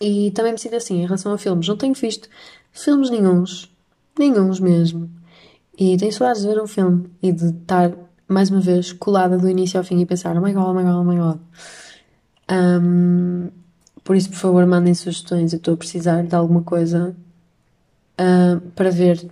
E 0.00 0.30
também 0.32 0.52
me 0.52 0.58
sinto 0.58 0.76
assim 0.76 0.98
em 1.00 1.04
relação 1.04 1.32
a 1.32 1.38
filmes. 1.38 1.68
Não 1.68 1.76
tenho 1.76 1.94
visto 1.94 2.28
filmes 2.72 3.10
nenhums, 3.10 3.70
nenhums 4.18 4.60
mesmo. 4.60 5.10
E 5.78 5.96
tenho 5.96 6.12
saudades 6.12 6.42
de 6.42 6.48
ver 6.48 6.60
um 6.60 6.66
filme 6.66 7.10
e 7.22 7.32
de 7.32 7.46
estar 7.46 7.92
mais 8.28 8.50
uma 8.50 8.60
vez 8.60 8.92
colada 8.92 9.38
do 9.38 9.48
início 9.48 9.78
ao 9.78 9.84
fim 9.84 9.98
e 10.00 10.06
pensar: 10.06 10.36
oh 10.36 10.40
my 10.40 10.52
god, 10.52 10.68
oh 10.68 10.74
my 10.74 10.82
god, 10.82 10.94
oh 10.94 11.04
my 11.04 11.16
god. 11.16 11.40
Um, 12.50 13.48
por 14.02 14.16
isso, 14.16 14.30
por 14.30 14.36
favor, 14.36 14.66
mandem 14.66 14.94
sugestões. 14.94 15.52
Eu 15.52 15.58
estou 15.58 15.74
a 15.74 15.76
precisar 15.76 16.22
de 16.22 16.34
alguma 16.34 16.62
coisa 16.62 17.14
uh, 18.18 18.60
para 18.72 18.90
ver. 18.90 19.30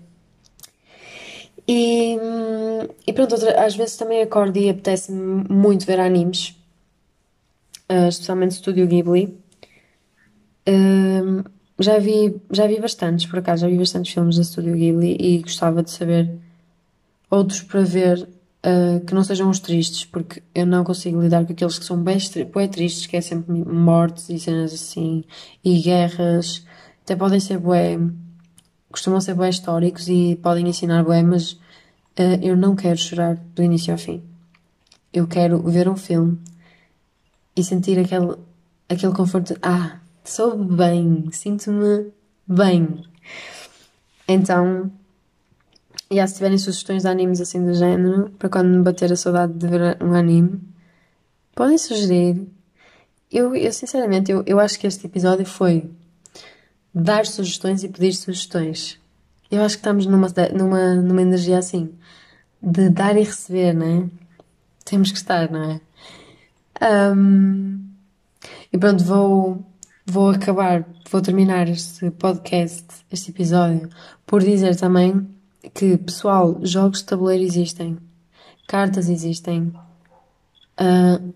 E, 1.67 2.17
e 3.07 3.13
pronto, 3.13 3.35
outra, 3.35 3.65
às 3.65 3.77
vezes 3.77 3.97
também 3.97 4.23
acordo 4.23 4.57
e 4.57 4.71
apetece-me 4.71 5.45
muito 5.49 5.85
ver 5.85 6.01
animes, 6.01 6.57
uh, 7.91 8.09
especialmente 8.09 8.55
Studio 8.55 8.87
Ghibli. 8.87 9.37
Já 11.81 11.99
vi, 11.99 12.41
já 12.51 12.67
vi 12.67 12.81
bastantes, 12.81 13.27
por 13.27 13.39
acaso, 13.39 13.63
já 13.63 13.69
vi 13.69 13.79
bastantes 13.79 14.13
filmes 14.13 14.37
da 14.37 14.43
Studio 14.43 14.75
Ghibli 14.75 15.17
e 15.21 15.39
gostava 15.39 15.81
de 15.81 15.91
saber 15.93 16.29
outros 17.31 17.63
para 17.63 17.83
ver 17.83 18.29
uh, 18.65 19.05
que 19.05 19.15
não 19.15 19.25
sejam 19.25 19.51
os 19.51 19.61
tristes, 19.61 20.05
porque 20.05 20.43
eu 20.55 20.67
não 20.67 20.85
consigo 20.85 21.21
lidar 21.21 21.45
com 21.45 21.53
aqueles 21.53 21.79
que 21.79 21.85
são 21.85 22.03
bem, 22.03 22.19
bem 22.55 22.69
tristes, 22.69 23.07
que 23.07 23.17
é 23.17 23.21
sempre 23.21 23.53
mortes 23.53 24.29
e 24.29 24.39
cenas 24.39 24.73
assim, 24.73 25.25
e 25.65 25.81
guerras, 25.81 26.65
até 27.03 27.17
podem 27.17 27.41
ser 27.41 27.59
bué, 27.59 27.99
costumam 28.91 29.21
ser 29.21 29.35
bué 29.35 29.49
históricos 29.49 30.09
e 30.09 30.39
podem 30.43 30.69
ensinar 30.69 31.05
bué, 31.05 31.23
mas 31.23 31.53
uh, 31.53 32.39
eu 32.43 32.57
não 32.57 32.75
quero 32.75 32.99
chorar 32.99 33.37
do 33.55 33.63
início 33.63 33.93
ao 33.93 33.99
fim. 33.99 34.23
Eu 35.13 35.27
quero 35.27 35.63
ver 35.63 35.89
um 35.89 35.97
filme 35.97 36.39
e 37.57 37.65
sentir 37.65 37.99
aquele, 37.99 38.37
aquele 38.89 39.13
conforto. 39.13 39.57
Ah, 39.63 39.99
sou 40.23 40.57
bem, 40.57 41.29
sinto-me 41.33 42.13
bem. 42.47 43.03
Então, 44.29 44.93
e 46.11 46.27
se 46.27 46.35
tiverem 46.35 46.57
sugestões 46.57 47.03
de 47.03 47.09
animes 47.09 47.41
assim 47.41 47.65
do 47.65 47.75
género, 47.75 48.31
para 48.39 48.49
quando 48.49 48.69
me 48.69 48.83
bater 48.83 49.13
a 49.13 49.17
saudade 49.17 49.53
de 49.53 49.67
ver 49.67 50.03
um 50.03 50.15
anime, 50.15 50.61
podem 51.55 51.77
sugerir. 51.77 52.47
Eu, 53.31 53.55
eu 53.55 53.73
sinceramente, 53.73 54.33
eu, 54.33 54.43
eu 54.47 54.59
acho 54.59 54.79
que 54.79 54.87
este 54.87 55.07
episódio 55.07 55.45
foi 55.45 55.91
dar 56.95 57.27
sugestões 57.27 57.85
e 57.85 57.89
pedir 57.89 58.15
sugestões. 58.15 58.99
Eu 59.51 59.63
acho 59.63 59.77
que 59.77 59.81
estamos 59.81 60.07
numa, 60.07 60.29
numa, 60.55 60.95
numa 60.95 61.23
energia 61.23 61.59
assim, 61.59 61.93
de 62.63 62.89
dar 62.89 63.17
e 63.17 63.23
receber, 63.23 63.75
não 63.75 63.87
é? 63.87 64.09
Temos 64.85 65.11
que 65.13 65.19
estar, 65.19 65.51
não 65.51 65.63
é? 65.73 65.81
Um, 67.15 67.87
e 68.73 68.79
pronto, 68.79 69.05
vou, 69.05 69.67
vou 70.07 70.31
acabar, 70.31 70.87
vou 71.11 71.21
terminar 71.21 71.69
este 71.69 72.11
podcast, 72.13 72.87
este 73.11 73.31
episódio, 73.31 73.91
por 74.25 74.43
dizer 74.43 74.75
também 74.77 75.29
que, 75.75 75.97
pessoal, 75.99 76.59
jogos 76.63 77.01
de 77.01 77.07
tabuleiro 77.07 77.45
existem, 77.45 77.99
cartas 78.67 79.09
existem. 79.09 79.73
Uh, 80.81 81.33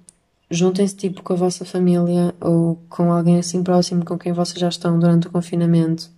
Juntem-se 0.53 0.95
tipo 0.95 1.23
com 1.23 1.33
a 1.33 1.37
vossa 1.37 1.65
família 1.65 2.35
ou 2.39 2.79
com 2.91 3.11
alguém 3.11 3.39
assim 3.39 3.63
próximo 3.63 4.05
com 4.05 4.19
quem 4.19 4.35
vocês 4.35 4.59
já 4.59 4.69
estão 4.69 4.99
durante 4.99 5.27
o 5.27 5.31
confinamento. 5.31 6.11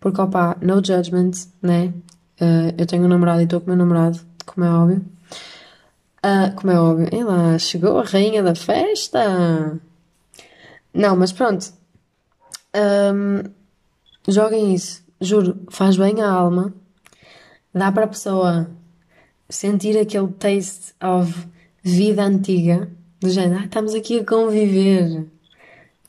Porque, 0.00 0.20
opá, 0.20 0.56
no 0.60 0.84
judgment, 0.84 1.30
né? 1.62 1.94
Uh, 2.40 2.74
eu 2.76 2.86
tenho 2.86 3.04
um 3.04 3.08
namorado 3.08 3.40
e 3.40 3.44
estou 3.44 3.60
com 3.60 3.66
o 3.66 3.68
meu 3.68 3.76
namorado. 3.76 4.18
como 4.44 4.66
é 4.66 4.70
óbvio. 4.70 5.04
Ah, 6.20 6.52
como 6.56 6.72
é 6.72 6.80
óbvio. 6.80 7.08
E 7.12 7.22
lá, 7.22 7.56
chegou 7.58 8.00
a 8.00 8.04
rainha 8.04 8.42
da 8.42 8.54
festa! 8.56 9.80
Não, 10.92 11.16
mas 11.16 11.30
pronto. 11.30 11.72
Ahm, 12.74 13.44
joguem 14.26 14.74
isso. 14.74 15.04
Juro, 15.20 15.56
faz 15.70 15.96
bem 15.96 16.20
à 16.20 16.28
alma. 16.30 16.74
Dá 17.78 17.92
para 17.92 18.06
a 18.06 18.08
pessoa 18.08 18.68
sentir 19.48 19.96
aquele 19.96 20.26
taste 20.32 20.92
of 21.00 21.46
vida 21.80 22.24
antiga. 22.24 22.90
Do 23.20 23.30
género, 23.30 23.60
ah, 23.60 23.66
estamos 23.66 23.94
aqui 23.94 24.18
a 24.18 24.24
conviver. 24.24 25.28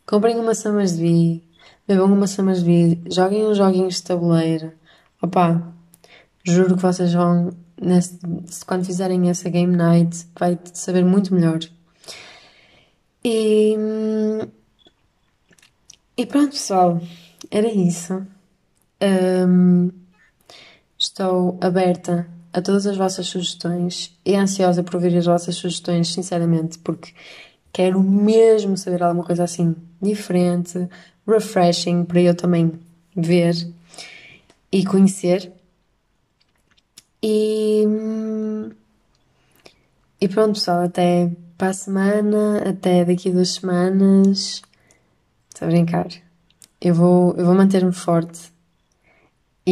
Comprem 0.03 0.39
uma 0.39 0.55
Summersby, 0.55 1.43
bebam 1.87 2.11
uma 2.11 2.25
Summersby, 2.25 2.99
joguem 3.11 3.45
uns 3.45 3.57
joguinhos 3.57 3.97
de 3.97 4.03
tabuleiro. 4.03 4.71
Opa, 5.21 5.71
juro 6.43 6.75
que 6.75 6.81
vocês 6.81 7.13
vão, 7.13 7.51
nesse, 7.79 8.17
quando 8.65 8.85
fizerem 8.85 9.29
essa 9.29 9.47
game 9.47 9.75
night, 9.75 10.25
vai 10.39 10.57
saber 10.73 11.05
muito 11.05 11.35
melhor. 11.35 11.59
E, 13.23 13.77
e 16.17 16.25
pronto, 16.25 16.49
pessoal, 16.49 16.99
era 17.51 17.67
isso. 17.67 18.25
Ahm, 18.99 19.91
estou 21.19 21.57
aberta 21.59 22.25
a 22.53 22.61
todas 22.61 22.87
as 22.87 22.95
vossas 22.95 23.27
sugestões 23.27 24.17
e 24.25 24.35
ansiosa 24.35 24.81
por 24.81 24.95
ouvir 24.95 25.17
as 25.17 25.25
vossas 25.25 25.55
sugestões, 25.55 26.07
sinceramente, 26.13 26.79
porque 26.79 27.11
quero 27.73 28.01
mesmo 28.01 28.77
saber 28.77 29.03
alguma 29.03 29.25
coisa 29.25 29.43
assim 29.43 29.75
diferente, 30.01 30.87
refreshing, 31.27 32.05
para 32.05 32.21
eu 32.21 32.33
também 32.33 32.71
ver 33.13 33.53
e 34.71 34.85
conhecer. 34.85 35.51
E, 37.21 37.83
e 40.21 40.27
pronto, 40.29 40.53
pessoal, 40.53 40.83
até 40.83 41.29
para 41.57 41.71
a 41.71 41.73
semana, 41.73 42.69
até 42.69 43.03
daqui 43.03 43.27
a 43.27 43.33
duas 43.33 43.55
semanas. 43.55 44.61
Estou 45.49 45.67
a 45.67 45.71
brincar. 45.71 46.07
Eu 46.79 46.95
vou, 46.95 47.35
eu 47.35 47.45
vou 47.45 47.55
manter-me 47.55 47.91
forte. 47.91 48.57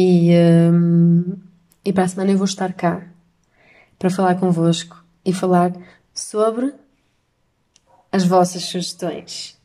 E, 0.00 0.30
hum, 0.72 1.36
e 1.84 1.92
para 1.92 2.04
a 2.04 2.08
semana 2.08 2.30
eu 2.30 2.38
vou 2.38 2.44
estar 2.44 2.72
cá 2.72 3.04
para 3.98 4.08
falar 4.08 4.38
convosco 4.38 5.04
e 5.24 5.32
falar 5.32 5.72
sobre 6.14 6.72
as 8.12 8.24
vossas 8.24 8.62
sugestões. 8.62 9.57